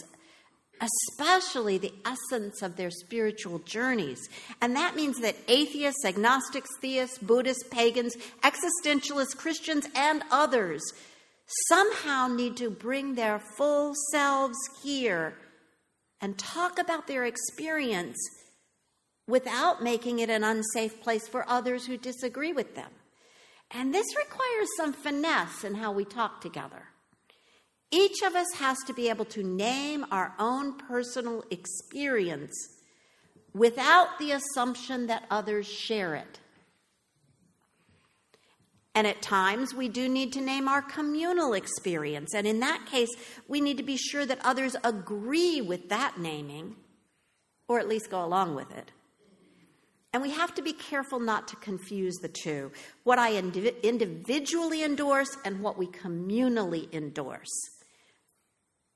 especially 0.81 1.77
the 1.77 1.93
essence 2.05 2.61
of 2.61 2.75
their 2.75 2.89
spiritual 2.89 3.59
journeys. 3.59 4.27
And 4.61 4.75
that 4.75 4.95
means 4.95 5.19
that 5.19 5.35
atheists, 5.47 6.05
agnostics, 6.05 6.69
theists, 6.81 7.17
Buddhists, 7.19 7.63
pagans, 7.69 8.15
existentialists, 8.43 9.37
Christians, 9.37 9.87
and 9.95 10.23
others 10.31 10.81
somehow 11.67 12.27
need 12.27 12.57
to 12.57 12.69
bring 12.69 13.15
their 13.15 13.39
full 13.57 13.93
selves 14.11 14.57
here 14.83 15.35
and 16.21 16.37
talk 16.37 16.79
about 16.79 17.07
their 17.07 17.25
experience 17.25 18.17
without 19.27 19.83
making 19.83 20.19
it 20.19 20.29
an 20.29 20.43
unsafe 20.43 21.01
place 21.01 21.27
for 21.27 21.47
others 21.49 21.85
who 21.85 21.97
disagree 21.97 22.53
with 22.53 22.75
them. 22.75 22.89
And 23.71 23.93
this 23.93 24.15
requires 24.15 24.67
some 24.77 24.93
finesse 24.93 25.63
in 25.63 25.75
how 25.75 25.91
we 25.91 26.05
talk 26.05 26.39
together. 26.41 26.83
Each 27.91 28.21
of 28.21 28.35
us 28.35 28.47
has 28.55 28.77
to 28.87 28.93
be 28.93 29.09
able 29.09 29.25
to 29.25 29.43
name 29.43 30.05
our 30.11 30.33
own 30.39 30.77
personal 30.77 31.43
experience 31.51 32.53
without 33.53 34.19
the 34.19 34.31
assumption 34.31 35.07
that 35.07 35.25
others 35.29 35.67
share 35.67 36.15
it. 36.15 36.39
And 38.93 39.05
at 39.05 39.21
times, 39.21 39.75
we 39.75 39.89
do 39.89 40.09
need 40.09 40.33
to 40.33 40.41
name 40.41 40.67
our 40.67 40.81
communal 40.81 41.53
experience. 41.53 42.33
And 42.33 42.47
in 42.47 42.61
that 42.61 42.87
case, 42.87 43.09
we 43.47 43.61
need 43.61 43.77
to 43.77 43.83
be 43.83 43.95
sure 43.95 44.25
that 44.25 44.39
others 44.43 44.75
agree 44.83 45.61
with 45.61 45.89
that 45.89 46.19
naming, 46.19 46.75
or 47.67 47.79
at 47.79 47.87
least 47.87 48.09
go 48.09 48.25
along 48.25 48.55
with 48.55 48.75
it. 48.75 48.91
And 50.13 50.21
we 50.21 50.31
have 50.31 50.55
to 50.55 50.61
be 50.61 50.73
careful 50.73 51.19
not 51.19 51.47
to 51.49 51.55
confuse 51.57 52.15
the 52.15 52.29
two 52.29 52.71
what 53.03 53.19
I 53.19 53.33
indiv- 53.33 53.81
individually 53.83 54.83
endorse 54.83 55.37
and 55.45 55.61
what 55.61 55.77
we 55.77 55.87
communally 55.87 56.91
endorse. 56.93 57.51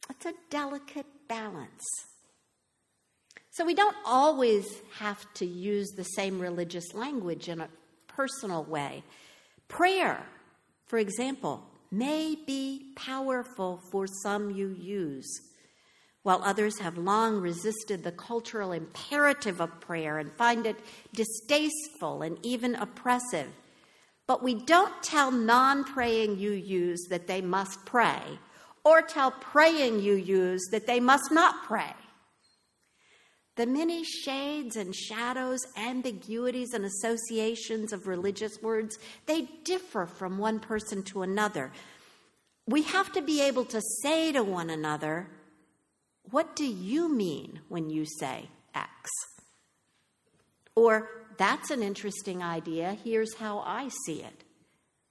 It's 0.09 0.25
a 0.25 0.33
delicate 0.49 1.05
balance. 1.27 1.85
So 3.51 3.65
we 3.65 3.73
don't 3.73 3.95
always 4.05 4.65
have 4.99 5.25
to 5.35 5.45
use 5.45 5.89
the 5.89 6.03
same 6.03 6.39
religious 6.39 6.93
language 6.93 7.49
in 7.49 7.61
a 7.61 7.69
personal 8.07 8.63
way. 8.63 9.03
Prayer, 9.67 10.25
for 10.87 10.97
example, 10.97 11.63
may 11.91 12.35
be 12.47 12.93
powerful 12.95 13.81
for 13.91 14.07
some 14.23 14.53
UUs 14.53 15.25
while 16.23 16.41
others 16.43 16.79
have 16.79 16.97
long 16.97 17.39
resisted 17.39 18.03
the 18.03 18.11
cultural 18.11 18.71
imperative 18.71 19.59
of 19.59 19.79
prayer 19.79 20.19
and 20.19 20.31
find 20.33 20.65
it 20.65 20.79
distasteful 21.13 22.21
and 22.21 22.37
even 22.43 22.75
oppressive. 22.75 23.47
But 24.27 24.43
we 24.43 24.55
don't 24.55 25.01
tell 25.01 25.31
non 25.31 25.83
praying 25.83 26.37
UUs 26.37 26.99
that 27.09 27.27
they 27.27 27.41
must 27.41 27.85
pray, 27.85 28.39
or 28.83 29.01
tell 29.01 29.31
praying 29.31 30.01
UUs 30.01 30.59
that 30.71 30.87
they 30.87 30.99
must 30.99 31.31
not 31.31 31.63
pray. 31.65 31.93
The 33.57 33.65
many 33.65 34.03
shades 34.03 34.77
and 34.77 34.95
shadows, 34.95 35.65
ambiguities, 35.75 36.73
and 36.73 36.85
associations 36.85 37.91
of 37.91 38.07
religious 38.07 38.61
words, 38.61 38.97
they 39.25 39.49
differ 39.63 40.05
from 40.05 40.37
one 40.37 40.59
person 40.59 41.03
to 41.03 41.23
another. 41.23 41.71
We 42.67 42.83
have 42.83 43.11
to 43.11 43.21
be 43.21 43.41
able 43.41 43.65
to 43.65 43.81
say 44.01 44.31
to 44.31 44.43
one 44.43 44.69
another, 44.69 45.27
what 46.31 46.55
do 46.55 46.65
you 46.65 47.13
mean 47.13 47.59
when 47.69 47.89
you 47.89 48.05
say 48.05 48.49
X? 48.73 49.09
Or, 50.75 51.09
that's 51.37 51.71
an 51.71 51.81
interesting 51.81 52.41
idea, 52.41 52.97
here's 53.03 53.35
how 53.35 53.59
I 53.59 53.89
see 54.05 54.21
it, 54.21 54.43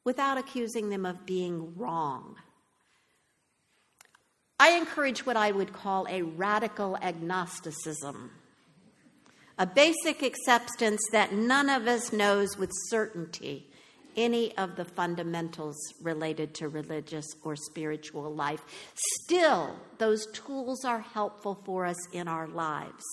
without 0.04 0.38
accusing 0.38 0.88
them 0.88 1.06
of 1.06 1.26
being 1.26 1.76
wrong. 1.76 2.37
I 4.59 4.72
encourage 4.72 5.24
what 5.24 5.37
I 5.37 5.52
would 5.52 5.72
call 5.72 6.06
a 6.09 6.22
radical 6.22 6.96
agnosticism, 6.96 8.30
a 9.59 9.66
basic 9.66 10.22
acceptance 10.22 11.00
that 11.12 11.33
none 11.33 11.70
of 11.70 11.87
us 11.87 12.12
knows 12.12 12.59
with 12.59 12.70
certainty 12.88 13.69
any 14.20 14.56
of 14.56 14.76
the 14.76 14.85
fundamentals 14.85 15.76
related 16.02 16.54
to 16.54 16.68
religious 16.68 17.26
or 17.42 17.56
spiritual 17.56 18.33
life. 18.35 18.62
Still, 19.22 19.74
those 19.98 20.26
tools 20.33 20.85
are 20.85 21.00
helpful 21.00 21.61
for 21.64 21.87
us 21.87 21.98
in 22.12 22.28
our 22.28 22.46
lives. 22.46 23.04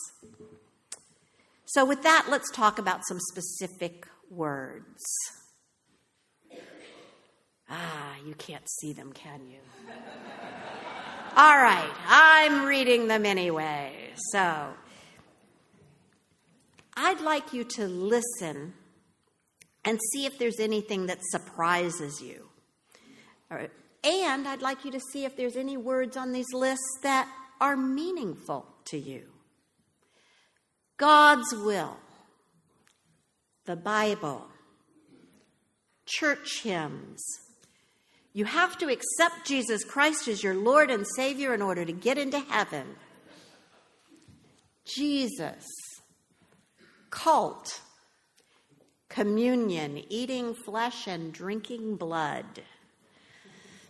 So, 1.66 1.86
with 1.86 2.04
that, 2.04 2.28
let's 2.30 2.52
talk 2.52 2.80
about 2.80 3.02
some 3.08 3.20
specific 3.20 4.06
words. 4.30 5.04
Ah, 7.70 8.16
you 8.26 8.34
can't 8.36 8.70
see 8.80 8.94
them, 8.94 9.12
can 9.12 9.48
you? 9.48 9.60
All 11.36 11.58
right, 11.58 11.92
I'm 12.08 12.66
reading 12.66 13.08
them 13.08 13.26
anyway. 13.26 13.94
So, 14.32 14.74
I'd 16.96 17.22
like 17.22 17.54
you 17.54 17.64
to 17.64 17.88
listen 17.88 18.74
and 19.88 20.02
see 20.12 20.26
if 20.26 20.38
there's 20.38 20.60
anything 20.60 21.06
that 21.06 21.20
surprises 21.32 22.22
you. 22.22 22.50
And 24.04 24.46
I'd 24.46 24.62
like 24.62 24.84
you 24.84 24.92
to 24.92 25.00
see 25.00 25.24
if 25.24 25.38
there's 25.38 25.56
any 25.56 25.78
words 25.78 26.18
on 26.18 26.34
these 26.34 26.52
lists 26.54 27.00
that 27.04 27.30
are 27.62 27.78
meaningful 27.78 28.68
to 28.86 28.98
you. 28.98 29.24
God's 30.98 31.56
will, 31.56 31.96
the 33.64 33.78
Bible, 33.78 34.46
church 36.06 36.64
hymns. 36.64 37.24
You 38.34 38.44
have 38.44 38.78
to 38.80 38.90
accept 38.90 39.46
Jesus 39.46 39.86
Christ 39.86 40.28
as 40.28 40.44
your 40.44 40.56
Lord 40.56 40.92
and 40.92 41.08
Savior 41.16 41.54
in 41.54 41.62
order 41.62 41.86
to 41.86 41.94
get 41.94 42.18
into 42.18 42.40
heaven. 42.40 42.88
Jesus, 44.84 45.66
cult, 47.10 47.80
communion, 49.18 50.04
eating 50.10 50.54
flesh 50.54 51.08
and 51.08 51.34
drinking 51.34 51.96
blood. 51.96 52.46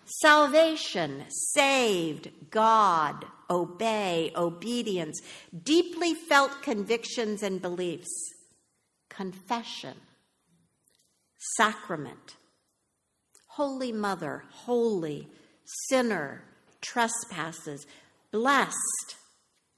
Salvation, 0.05 1.25
saved, 1.53 2.29
God, 2.49 3.25
obey, 3.49 4.31
obedience, 4.37 5.19
deeply 5.65 6.13
felt 6.13 6.61
convictions 6.61 7.43
and 7.43 7.61
beliefs, 7.61 8.07
confession, 9.09 9.95
sacrament, 11.57 12.37
Holy 13.47 13.91
Mother, 13.91 14.45
holy, 14.49 15.27
sinner, 15.89 16.41
trespasses, 16.79 17.85
blessed, 18.31 19.17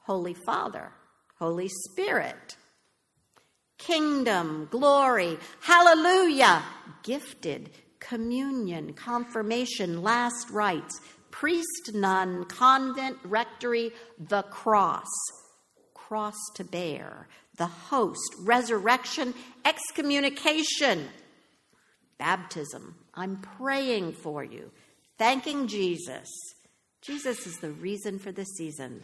Holy 0.01 0.35
Father, 0.45 0.91
Holy 1.39 1.69
Spirit, 1.89 2.55
kingdom, 3.79 4.67
glory, 4.69 5.39
hallelujah, 5.61 6.61
gifted, 7.01 7.71
communion, 7.99 8.93
confirmation, 8.93 10.03
last 10.03 10.49
rites, 10.51 11.01
priest, 11.31 11.91
nun, 11.93 12.45
convent, 12.45 13.17
rectory, 13.23 13.91
the 14.19 14.43
cross, 14.43 15.09
cross 15.95 16.37
to 16.55 16.63
bear, 16.63 17.27
the 17.57 17.65
host, 17.65 18.35
resurrection, 18.41 19.33
excommunication, 19.65 21.07
baptism. 22.17 22.95
I'm 23.15 23.37
praying 23.37 24.13
for 24.13 24.43
you, 24.43 24.71
thanking 25.17 25.67
Jesus. 25.67 26.27
Jesus 27.01 27.47
is 27.47 27.57
the 27.57 27.71
reason 27.71 28.19
for 28.19 28.31
the 28.31 28.43
season. 28.43 29.01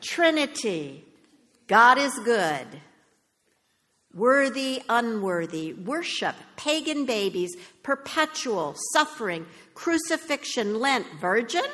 Trinity, 0.00 1.04
God 1.66 1.98
is 1.98 2.18
good. 2.24 2.66
Worthy, 4.14 4.82
unworthy, 4.88 5.72
worship, 5.72 6.36
pagan 6.56 7.04
babies, 7.04 7.56
perpetual, 7.82 8.76
suffering, 8.92 9.46
crucifixion, 9.74 10.78
Lent, 10.78 11.06
virgin, 11.20 11.64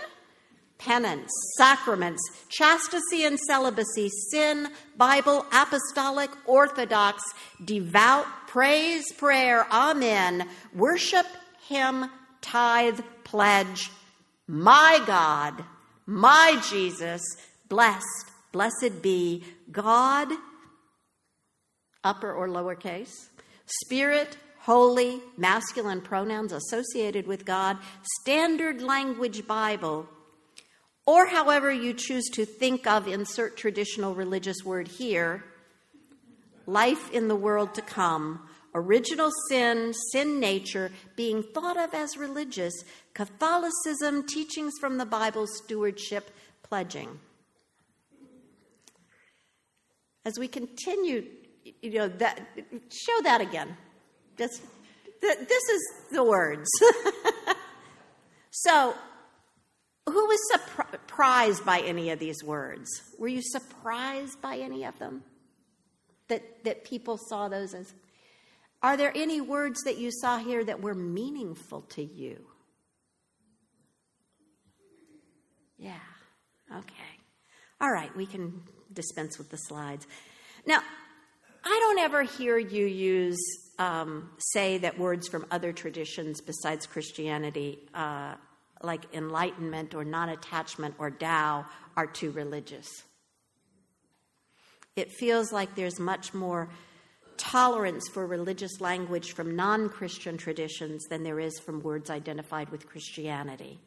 penance, 0.80 1.30
sacraments, 1.58 2.22
chastity 2.48 3.24
and 3.24 3.38
celibacy, 3.38 4.08
sin, 4.30 4.68
Bible, 4.96 5.44
apostolic, 5.52 6.30
orthodox, 6.46 7.22
devout, 7.62 8.26
praise, 8.46 9.04
prayer, 9.12 9.66
amen, 9.70 10.48
worship, 10.74 11.26
hymn, 11.68 12.10
tithe, 12.40 13.00
pledge, 13.24 13.90
my 14.48 15.02
God, 15.06 15.62
my 16.06 16.58
Jesus, 16.70 17.22
blessed, 17.68 18.30
blessed 18.50 19.02
be 19.02 19.44
God, 19.70 20.28
upper 22.04 22.32
or 22.32 22.48
lowercase, 22.48 23.28
spirit, 23.66 24.36
holy, 24.60 25.20
masculine 25.36 26.00
pronouns 26.00 26.52
associated 26.52 27.26
with 27.26 27.44
God, 27.44 27.78
standard 28.20 28.82
language 28.82 29.46
Bible, 29.46 30.08
or 31.06 31.26
however 31.26 31.72
you 31.72 31.94
choose 31.94 32.28
to 32.30 32.44
think 32.44 32.86
of, 32.86 33.08
insert 33.08 33.56
traditional 33.56 34.14
religious 34.14 34.64
word 34.64 34.86
here, 34.86 35.44
life 36.66 37.10
in 37.10 37.28
the 37.28 37.36
world 37.36 37.74
to 37.74 37.82
come, 37.82 38.48
original 38.74 39.30
sin, 39.48 39.92
sin 40.12 40.38
nature, 40.38 40.92
being 41.16 41.42
thought 41.42 41.76
of 41.76 41.94
as 41.94 42.16
religious, 42.16 42.84
Catholicism, 43.14 44.26
teachings 44.26 44.74
from 44.80 44.98
the 44.98 45.06
Bible, 45.06 45.46
stewardship, 45.46 46.30
pledging. 46.62 47.18
As 50.24 50.38
we 50.38 50.46
continue, 50.46 51.24
you 51.82 51.92
know, 51.92 52.08
that, 52.08 52.40
show 52.90 53.22
that 53.22 53.40
again. 53.40 53.76
This, 54.36 54.60
this 55.20 55.68
is 55.68 55.82
the 56.12 56.24
words. 56.24 56.68
so, 58.50 58.94
who 60.06 60.26
was 60.26 60.38
surprised 60.52 61.64
by 61.64 61.80
any 61.80 62.10
of 62.10 62.18
these 62.18 62.42
words? 62.42 62.88
Were 63.18 63.28
you 63.28 63.42
surprised 63.42 64.40
by 64.40 64.56
any 64.56 64.84
of 64.84 64.98
them? 64.98 65.22
That, 66.28 66.64
that 66.64 66.84
people 66.84 67.18
saw 67.18 67.48
those 67.48 67.74
as. 67.74 67.92
Are 68.82 68.96
there 68.96 69.12
any 69.14 69.40
words 69.40 69.82
that 69.82 69.98
you 69.98 70.10
saw 70.10 70.38
here 70.38 70.64
that 70.64 70.80
were 70.80 70.94
meaningful 70.94 71.82
to 71.82 72.02
you? 72.02 72.46
Yeah, 75.76 75.98
okay. 76.70 76.94
All 77.80 77.90
right, 77.90 78.14
we 78.16 78.26
can 78.26 78.62
dispense 78.92 79.38
with 79.38 79.50
the 79.50 79.56
slides. 79.56 80.06
Now, 80.66 80.80
I 81.64 81.78
don't 81.80 81.98
ever 81.98 82.22
hear 82.22 82.58
you 82.58 82.86
use, 82.86 83.40
um, 83.78 84.30
say 84.38 84.78
that 84.78 84.98
words 84.98 85.28
from 85.28 85.46
other 85.50 85.72
traditions 85.72 86.40
besides 86.40 86.86
Christianity, 86.86 87.78
uh, 87.94 88.34
like 88.82 89.14
enlightenment 89.14 89.94
or 89.94 90.04
non 90.04 90.30
attachment 90.30 90.94
or 90.98 91.10
Tao, 91.10 91.66
are 91.96 92.06
too 92.06 92.30
religious. 92.30 92.88
It 94.96 95.12
feels 95.12 95.52
like 95.52 95.74
there's 95.74 95.98
much 96.00 96.34
more 96.34 96.70
tolerance 97.36 98.08
for 98.08 98.26
religious 98.26 98.80
language 98.80 99.32
from 99.32 99.56
non 99.56 99.88
Christian 99.88 100.36
traditions 100.36 101.04
than 101.08 101.22
there 101.22 101.40
is 101.40 101.58
from 101.58 101.82
words 101.82 102.10
identified 102.10 102.70
with 102.70 102.86
Christianity. 102.86 103.80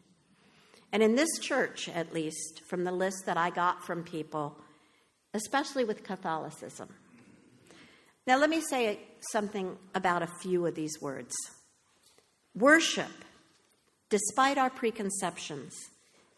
And 0.91 1.01
in 1.01 1.15
this 1.15 1.39
church, 1.39 1.89
at 1.89 2.13
least, 2.13 2.62
from 2.67 2.83
the 2.83 2.91
list 2.91 3.25
that 3.25 3.38
I 3.38 3.49
got 3.49 3.83
from 3.83 4.03
people, 4.03 4.59
especially 5.33 5.83
with 5.83 6.03
Catholicism. 6.03 6.89
Now, 8.25 8.38
let 8.38 8.49
me 8.49 8.62
say 8.62 8.99
something 9.31 9.77
about 9.93 10.23
a 10.23 10.27
few 10.41 10.65
of 10.65 10.75
these 10.75 11.01
words. 11.01 11.36
Worship, 12.55 13.12
despite 14.09 14.57
our 14.57 14.69
preconceptions, 14.69 15.73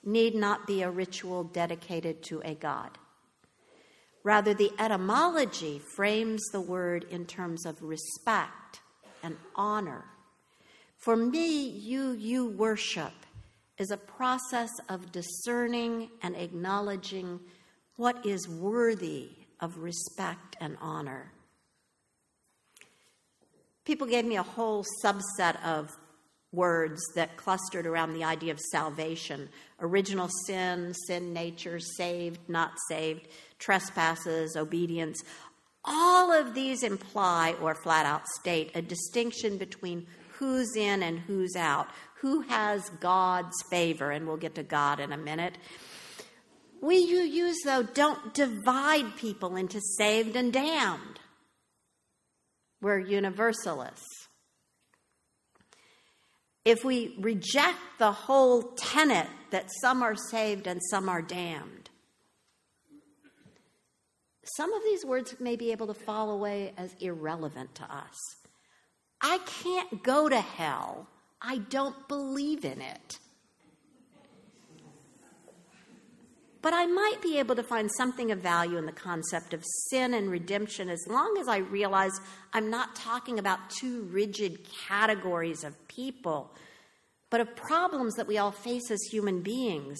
need 0.03 0.35
not 0.35 0.65
be 0.65 0.81
a 0.81 0.89
ritual 0.89 1.43
dedicated 1.43 2.23
to 2.23 2.41
a 2.43 2.55
God. 2.55 2.97
Rather, 4.23 4.53
the 4.55 4.71
etymology 4.79 5.79
frames 5.95 6.43
the 6.51 6.61
word 6.61 7.05
in 7.11 7.25
terms 7.25 7.65
of 7.65 7.83
respect 7.83 8.79
and 9.21 9.37
honor. 9.55 10.05
For 10.97 11.15
me, 11.15 11.67
you, 11.67 12.13
you 12.13 12.47
worship 12.47 13.13
is 13.77 13.91
a 13.91 13.97
process 13.97 14.71
of 14.89 15.11
discerning 15.11 16.09
and 16.23 16.35
acknowledging 16.35 17.39
what 17.97 18.25
is 18.25 18.47
worthy 18.47 19.29
of 19.59 19.77
respect 19.77 20.55
and 20.59 20.77
honor. 20.81 21.31
People 23.85 24.07
gave 24.07 24.25
me 24.25 24.35
a 24.35 24.43
whole 24.43 24.83
subset 25.03 25.63
of 25.63 25.95
words 26.51 27.01
that 27.15 27.37
clustered 27.37 27.85
around 27.85 28.13
the 28.13 28.23
idea 28.23 28.51
of 28.51 28.59
salvation 28.59 29.49
original 29.81 30.29
sin, 30.45 30.93
sin 31.05 31.33
nature, 31.33 31.79
saved, 31.79 32.39
not 32.47 32.71
saved, 32.87 33.27
trespasses, 33.59 34.55
obedience. 34.55 35.21
All 35.83 36.31
of 36.31 36.53
these 36.53 36.81
imply 36.81 37.55
or 37.61 37.75
flat 37.75 38.05
out 38.05 38.27
state 38.27 38.71
a 38.73 38.81
distinction 38.81 39.57
between 39.57 40.07
who's 40.39 40.75
in 40.75 41.03
and 41.03 41.19
who's 41.19 41.55
out, 41.55 41.87
who 42.15 42.41
has 42.41 42.89
God's 43.01 43.61
favor, 43.69 44.11
and 44.11 44.27
we'll 44.27 44.37
get 44.37 44.55
to 44.55 44.63
God 44.63 44.99
in 44.99 45.11
a 45.11 45.17
minute. 45.17 45.57
We 46.81 47.05
UUs, 47.05 47.55
though, 47.65 47.83
don't 47.83 48.33
divide 48.33 49.15
people 49.17 49.55
into 49.55 49.79
saved 49.97 50.35
and 50.35 50.51
damned. 50.51 51.14
We're 52.81 52.99
universalists. 52.99 54.27
If 56.63 56.83
we 56.83 57.15
reject 57.19 57.77
the 57.99 58.11
whole 58.11 58.63
tenet 58.75 59.27
that 59.51 59.69
some 59.81 60.01
are 60.01 60.15
saved 60.15 60.67
and 60.67 60.81
some 60.89 61.09
are 61.09 61.21
damned, 61.21 61.89
some 64.57 64.73
of 64.73 64.83
these 64.83 65.05
words 65.05 65.35
may 65.39 65.55
be 65.55 65.71
able 65.71 65.87
to 65.87 65.93
fall 65.93 66.31
away 66.31 66.73
as 66.77 66.93
irrelevant 66.99 67.75
to 67.75 67.83
us. 67.83 68.15
I 69.21 69.39
can't 69.39 70.03
go 70.03 70.29
to 70.29 70.39
hell. 70.39 71.07
I 71.41 71.57
don't 71.57 72.07
believe 72.07 72.63
in 72.65 72.81
it. 72.81 73.19
But 76.65 76.73
I 76.73 76.87
might 76.87 77.21
be 77.21 77.37
able 77.37 77.53
to 77.57 77.61
find 77.61 77.91
something 77.95 78.31
of 78.31 78.39
value 78.39 78.77
in 78.77 78.87
the 78.87 78.91
concept 78.91 79.53
of 79.53 79.63
sin 79.91 80.15
and 80.15 80.31
redemption 80.31 80.89
as 80.89 81.05
long 81.07 81.37
as 81.39 81.47
I 81.47 81.57
realize 81.57 82.19
I'm 82.53 82.71
not 82.71 82.95
talking 82.95 83.37
about 83.37 83.69
two 83.69 84.01
rigid 84.11 84.65
categories 84.87 85.63
of 85.63 85.87
people, 85.87 86.55
but 87.29 87.39
of 87.39 87.55
problems 87.55 88.15
that 88.15 88.25
we 88.25 88.39
all 88.39 88.49
face 88.51 88.89
as 88.89 88.99
human 89.11 89.43
beings. 89.43 89.99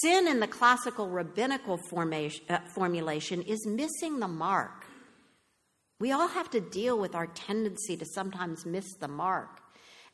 Sin 0.00 0.26
in 0.26 0.40
the 0.40 0.48
classical 0.48 1.08
rabbinical 1.08 1.78
formation, 1.88 2.44
uh, 2.50 2.58
formulation 2.74 3.40
is 3.42 3.64
missing 3.64 4.18
the 4.18 4.26
mark. 4.26 4.84
We 6.00 6.10
all 6.10 6.26
have 6.26 6.50
to 6.50 6.60
deal 6.60 6.98
with 6.98 7.14
our 7.14 7.28
tendency 7.28 7.96
to 7.98 8.04
sometimes 8.04 8.66
miss 8.66 8.96
the 8.98 9.06
mark 9.06 9.60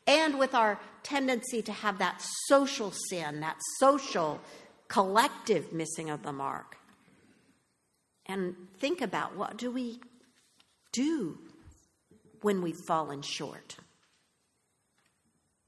and 0.05 0.37
with 0.37 0.53
our 0.53 0.79
tendency 1.01 1.63
to 1.63 1.71
have 1.71 1.97
that 1.97 2.21
social 2.45 2.91
sin, 3.09 3.39
that 3.39 3.57
social 3.79 4.39
collective 4.89 5.71
missing 5.71 6.09
of 6.09 6.23
the 6.23 6.33
mark. 6.33 6.75
And 8.25 8.55
think 8.77 9.01
about 9.01 9.37
what 9.37 9.57
do 9.57 9.71
we 9.71 10.01
do 10.91 11.39
when 12.41 12.61
we've 12.61 12.79
fallen 12.87 13.21
short? 13.21 13.77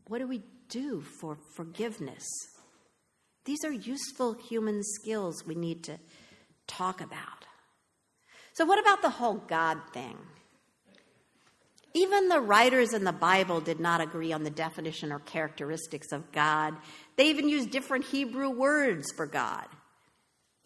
What 0.08 0.20
do 0.20 0.28
we 0.28 0.42
do 0.72 1.02
for 1.02 1.38
forgiveness. 1.54 2.26
These 3.46 3.64
are 3.64 3.72
useful 3.72 4.34
human 4.34 4.82
skills 4.84 5.46
we 5.46 5.54
need 5.54 5.84
to 5.84 6.00
talk 6.66 7.02
about. 7.02 7.46
So, 8.54 8.66
what 8.66 8.80
about 8.80 9.02
the 9.02 9.10
whole 9.10 9.36
God 9.36 9.78
thing? 9.94 10.18
Even 11.94 12.30
the 12.30 12.40
writers 12.40 12.94
in 12.94 13.04
the 13.04 13.12
Bible 13.12 13.60
did 13.60 13.80
not 13.80 14.02
agree 14.02 14.32
on 14.32 14.44
the 14.44 14.50
definition 14.50 15.12
or 15.12 15.20
characteristics 15.20 16.12
of 16.12 16.32
God. 16.32 16.76
They 17.18 17.30
even 17.30 17.50
used 17.50 17.70
different 17.70 18.06
Hebrew 18.06 18.50
words 18.50 19.12
for 19.16 19.26
God. 19.26 19.68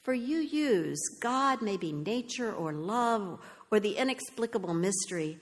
For 0.04 0.16
UUs 0.16 0.98
God 1.20 1.64
may 1.64 1.78
be 1.78 1.92
nature 1.92 2.54
or 2.54 2.74
love 2.74 3.40
or 3.72 3.80
the 3.80 3.98
inexplicable 3.98 4.76
mystery. 4.76 5.40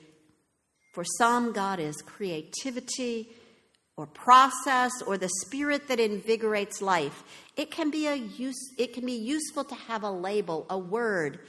For 0.94 1.04
some, 1.18 1.52
God 1.52 1.80
is 1.80 1.98
creativity 1.98 3.30
or 3.98 4.08
process 4.08 4.92
or 5.06 5.18
the 5.18 5.30
spirit 5.42 5.90
that 5.90 6.00
invigorates 6.00 6.82
life. 6.82 7.24
It 7.58 7.72
can 7.72 7.90
be 7.90 8.08
a 8.08 8.16
use, 8.16 8.74
it 8.78 8.94
can 8.94 9.06
be 9.06 9.14
useful 9.14 9.66
to 9.66 9.76
have 9.76 10.04
a 10.04 10.10
label, 10.10 10.66
a 10.70 10.78
word. 10.78 11.40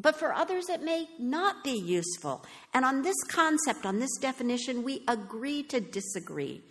But 0.00 0.16
for 0.16 0.32
others, 0.32 0.68
it 0.68 0.82
may 0.82 1.08
not 1.18 1.62
be 1.62 1.78
useful. 1.78 2.44
And 2.72 2.84
on 2.84 3.02
this 3.02 3.22
concept, 3.28 3.86
on 3.86 4.00
this 4.00 4.16
definition, 4.20 4.82
we 4.82 5.02
agree 5.06 5.62
to 5.64 5.80
disagree 5.80 6.62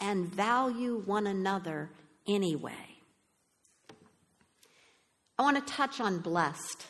and 0.00 0.32
value 0.32 1.02
one 1.04 1.26
another 1.26 1.90
anyway. 2.26 2.72
I 5.38 5.42
want 5.42 5.56
to 5.56 5.72
touch 5.72 6.00
on 6.00 6.18
blessed 6.20 6.86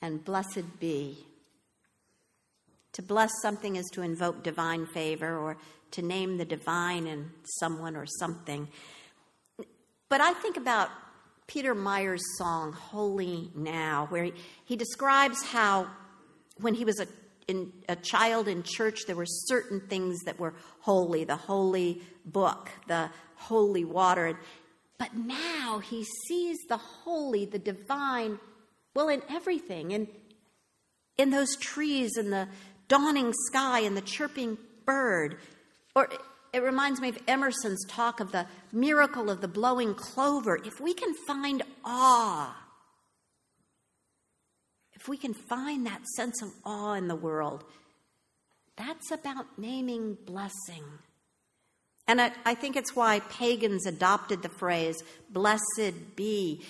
and 0.00 0.24
blessed 0.24 0.80
be. 0.80 1.18
To 2.92 3.02
bless 3.02 3.30
something 3.42 3.76
is 3.76 3.86
to 3.94 4.02
invoke 4.02 4.44
divine 4.44 4.86
favor 4.86 5.36
or 5.36 5.56
to 5.92 6.02
name 6.02 6.38
the 6.38 6.44
divine 6.44 7.06
in 7.06 7.30
someone 7.58 7.96
or 7.96 8.06
something. 8.06 8.68
But 10.08 10.20
I 10.20 10.32
think 10.34 10.56
about 10.56 10.90
Peter 11.46 11.74
Mayer's 11.74 12.22
song, 12.38 12.72
Holy 12.72 13.50
Now, 13.54 14.06
where 14.08 14.24
he, 14.24 14.32
he 14.64 14.76
describes 14.76 15.42
how 15.42 15.88
when 16.60 16.74
he 16.74 16.84
was 16.84 17.00
a, 17.00 17.06
in, 17.48 17.72
a 17.88 17.96
child 17.96 18.48
in 18.48 18.62
church, 18.62 19.00
there 19.06 19.16
were 19.16 19.26
certain 19.26 19.80
things 19.80 20.20
that 20.24 20.38
were 20.38 20.54
holy 20.80 21.24
the 21.24 21.36
holy 21.36 22.02
book, 22.24 22.70
the 22.86 23.10
holy 23.36 23.84
water. 23.84 24.38
But 24.98 25.14
now 25.14 25.80
he 25.80 26.04
sees 26.28 26.58
the 26.68 26.76
holy, 26.76 27.44
the 27.44 27.58
divine, 27.58 28.38
well, 28.94 29.08
in 29.08 29.22
everything, 29.28 29.90
in, 29.90 30.08
in 31.18 31.30
those 31.30 31.56
trees, 31.56 32.16
in 32.16 32.30
the 32.30 32.48
dawning 32.88 33.32
sky, 33.48 33.80
in 33.80 33.94
the 33.94 34.00
chirping 34.00 34.56
bird. 34.86 35.38
Or 35.94 36.08
it 36.54 36.62
reminds 36.62 37.00
me 37.00 37.08
of 37.08 37.18
Emerson's 37.26 37.84
talk 37.88 38.20
of 38.20 38.30
the 38.30 38.46
miracle 38.72 39.28
of 39.28 39.40
the 39.40 39.48
blowing 39.48 39.92
clover. 39.92 40.56
If 40.64 40.80
we 40.80 40.94
can 40.94 41.12
find 41.26 41.64
awe, 41.84 42.56
if 44.92 45.08
we 45.08 45.16
can 45.16 45.34
find 45.34 45.84
that 45.84 46.06
sense 46.16 46.40
of 46.42 46.52
awe 46.64 46.94
in 46.94 47.08
the 47.08 47.16
world, 47.16 47.64
that's 48.76 49.10
about 49.10 49.58
naming 49.58 50.16
blessing. 50.24 50.84
And 52.06 52.20
I, 52.20 52.30
I, 52.44 52.54
think 52.54 52.76
it's 52.76 52.94
why 52.94 53.18
pagans 53.18 53.84
adopted 53.84 54.42
the 54.42 54.48
phrase, 54.48 55.02
blessed 55.30 56.14
be. 56.14 56.62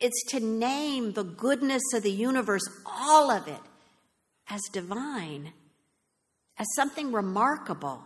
It's 0.00 0.24
to 0.30 0.40
name 0.40 1.12
the 1.12 1.22
goodness 1.22 1.82
of 1.94 2.02
the 2.02 2.10
universe, 2.10 2.68
all 2.84 3.30
of 3.30 3.46
it, 3.46 3.60
as 4.48 4.62
divine, 4.72 5.52
as 6.58 6.66
something 6.74 7.12
remarkable 7.12 8.02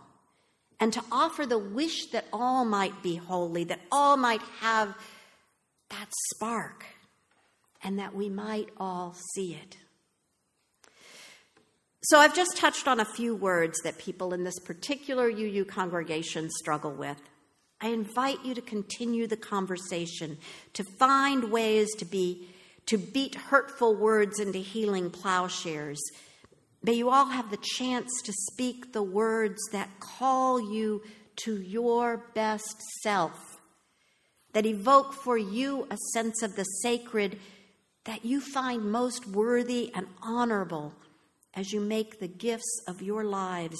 and 0.79 0.93
to 0.93 1.03
offer 1.11 1.45
the 1.45 1.57
wish 1.57 2.07
that 2.11 2.25
all 2.31 2.65
might 2.65 3.01
be 3.01 3.15
holy, 3.15 3.63
that 3.65 3.81
all 3.91 4.17
might 4.17 4.41
have 4.59 4.95
that 5.89 6.07
spark, 6.33 6.85
and 7.83 7.99
that 7.99 8.13
we 8.13 8.29
might 8.29 8.69
all 8.77 9.15
see 9.33 9.53
it. 9.53 9.77
So, 12.03 12.19
I've 12.19 12.35
just 12.35 12.57
touched 12.57 12.87
on 12.87 12.99
a 12.99 13.05
few 13.05 13.35
words 13.35 13.79
that 13.83 13.97
people 13.97 14.33
in 14.33 14.43
this 14.43 14.59
particular 14.59 15.27
UU 15.27 15.65
congregation 15.65 16.49
struggle 16.49 16.93
with. 16.93 17.21
I 17.81 17.89
invite 17.89 18.43
you 18.43 18.53
to 18.55 18.61
continue 18.61 19.27
the 19.27 19.37
conversation, 19.37 20.37
to 20.73 20.83
find 20.99 21.51
ways 21.51 21.93
to 21.95 22.05
be 22.05 22.49
to 22.87 22.97
beat 22.97 23.35
hurtful 23.35 23.95
words 23.95 24.39
into 24.39 24.59
healing 24.59 25.09
plowshares, 25.09 25.99
May 26.83 26.93
you 26.93 27.09
all 27.09 27.25
have 27.25 27.49
the 27.49 27.59
chance 27.61 28.11
to 28.23 28.31
speak 28.31 28.93
the 28.93 29.03
words 29.03 29.59
that 29.71 29.99
call 29.99 30.73
you 30.73 31.01
to 31.37 31.61
your 31.61 32.25
best 32.33 32.81
self, 33.01 33.59
that 34.53 34.65
evoke 34.65 35.13
for 35.13 35.37
you 35.37 35.87
a 35.89 35.97
sense 36.13 36.41
of 36.41 36.55
the 36.55 36.63
sacred 36.63 37.39
that 38.05 38.23
you 38.23 38.39
find 38.39 38.91
most 38.91 39.27
worthy 39.27 39.91
and 39.93 40.07
honorable 40.21 40.93
as 41.53 41.73
you 41.73 41.81
make 41.81 42.19
the 42.19 42.27
gifts 42.27 42.81
of 42.87 43.01
your 43.01 43.23
lives, 43.23 43.77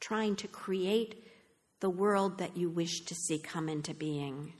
trying 0.00 0.36
to 0.36 0.46
create 0.46 1.26
the 1.80 1.90
world 1.90 2.38
that 2.38 2.56
you 2.56 2.70
wish 2.70 3.00
to 3.00 3.14
see 3.14 3.38
come 3.38 3.68
into 3.68 3.92
being. 3.94 4.52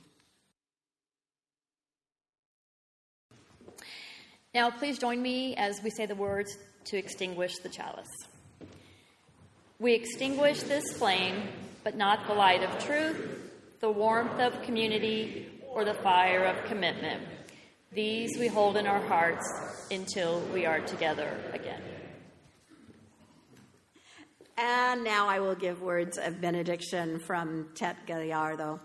Now, 4.53 4.69
please 4.69 4.99
join 4.99 5.21
me 5.21 5.55
as 5.55 5.81
we 5.81 5.89
say 5.89 6.05
the 6.05 6.15
words 6.15 6.57
to 6.85 6.97
extinguish 6.97 7.57
the 7.57 7.69
chalice. 7.69 8.07
We 9.79 9.93
extinguish 9.93 10.61
this 10.63 10.93
flame, 10.93 11.49
but 11.83 11.95
not 11.95 12.27
the 12.27 12.33
light 12.33 12.63
of 12.63 12.83
truth, 12.83 13.51
the 13.81 13.91
warmth 13.91 14.39
of 14.39 14.61
community, 14.63 15.49
or 15.69 15.83
the 15.83 15.93
fire 15.93 16.45
of 16.45 16.63
commitment. 16.65 17.23
These 17.91 18.37
we 18.39 18.47
hold 18.47 18.77
in 18.77 18.87
our 18.87 19.01
hearts 19.01 19.45
until 19.91 20.39
we 20.53 20.65
are 20.65 20.79
together 20.79 21.37
again. 21.53 21.81
And 24.57 25.03
now 25.03 25.27
I 25.27 25.39
will 25.39 25.55
give 25.55 25.81
words 25.81 26.17
of 26.17 26.39
benediction 26.39 27.19
from 27.19 27.69
Tet 27.75 27.97
Gallardo. 28.05 28.79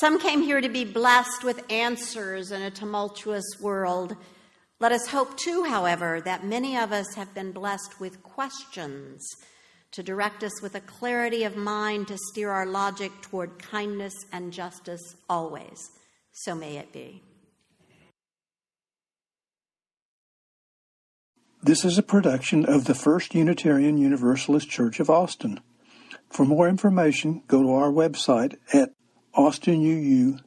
Some 0.00 0.18
came 0.18 0.42
here 0.42 0.60
to 0.60 0.68
be 0.68 0.84
blessed 0.84 1.44
with 1.44 1.70
answers 1.70 2.52
in 2.52 2.62
a 2.62 2.70
tumultuous 2.70 3.44
world. 3.60 4.16
Let 4.78 4.92
us 4.92 5.06
hope, 5.06 5.38
too, 5.38 5.64
however, 5.64 6.20
that 6.20 6.44
many 6.44 6.76
of 6.76 6.92
us 6.92 7.14
have 7.14 7.32
been 7.32 7.52
blessed 7.52 7.98
with 7.98 8.22
questions 8.22 9.26
to 9.92 10.02
direct 10.02 10.44
us 10.44 10.60
with 10.60 10.74
a 10.74 10.80
clarity 10.80 11.44
of 11.44 11.56
mind 11.56 12.08
to 12.08 12.18
steer 12.18 12.50
our 12.50 12.66
logic 12.66 13.10
toward 13.22 13.58
kindness 13.58 14.12
and 14.32 14.52
justice 14.52 15.16
always. 15.30 15.90
So 16.32 16.54
may 16.54 16.76
it 16.76 16.92
be. 16.92 17.22
This 21.62 21.84
is 21.84 21.96
a 21.96 22.02
production 22.02 22.66
of 22.66 22.84
the 22.84 22.94
First 22.94 23.34
Unitarian 23.34 23.96
Universalist 23.96 24.68
Church 24.68 25.00
of 25.00 25.08
Austin. 25.08 25.60
For 26.28 26.44
more 26.44 26.68
information, 26.68 27.42
go 27.48 27.62
to 27.62 27.72
our 27.72 27.90
website 27.90 28.56
at 28.74 28.90
austinuu.org. 29.34 30.42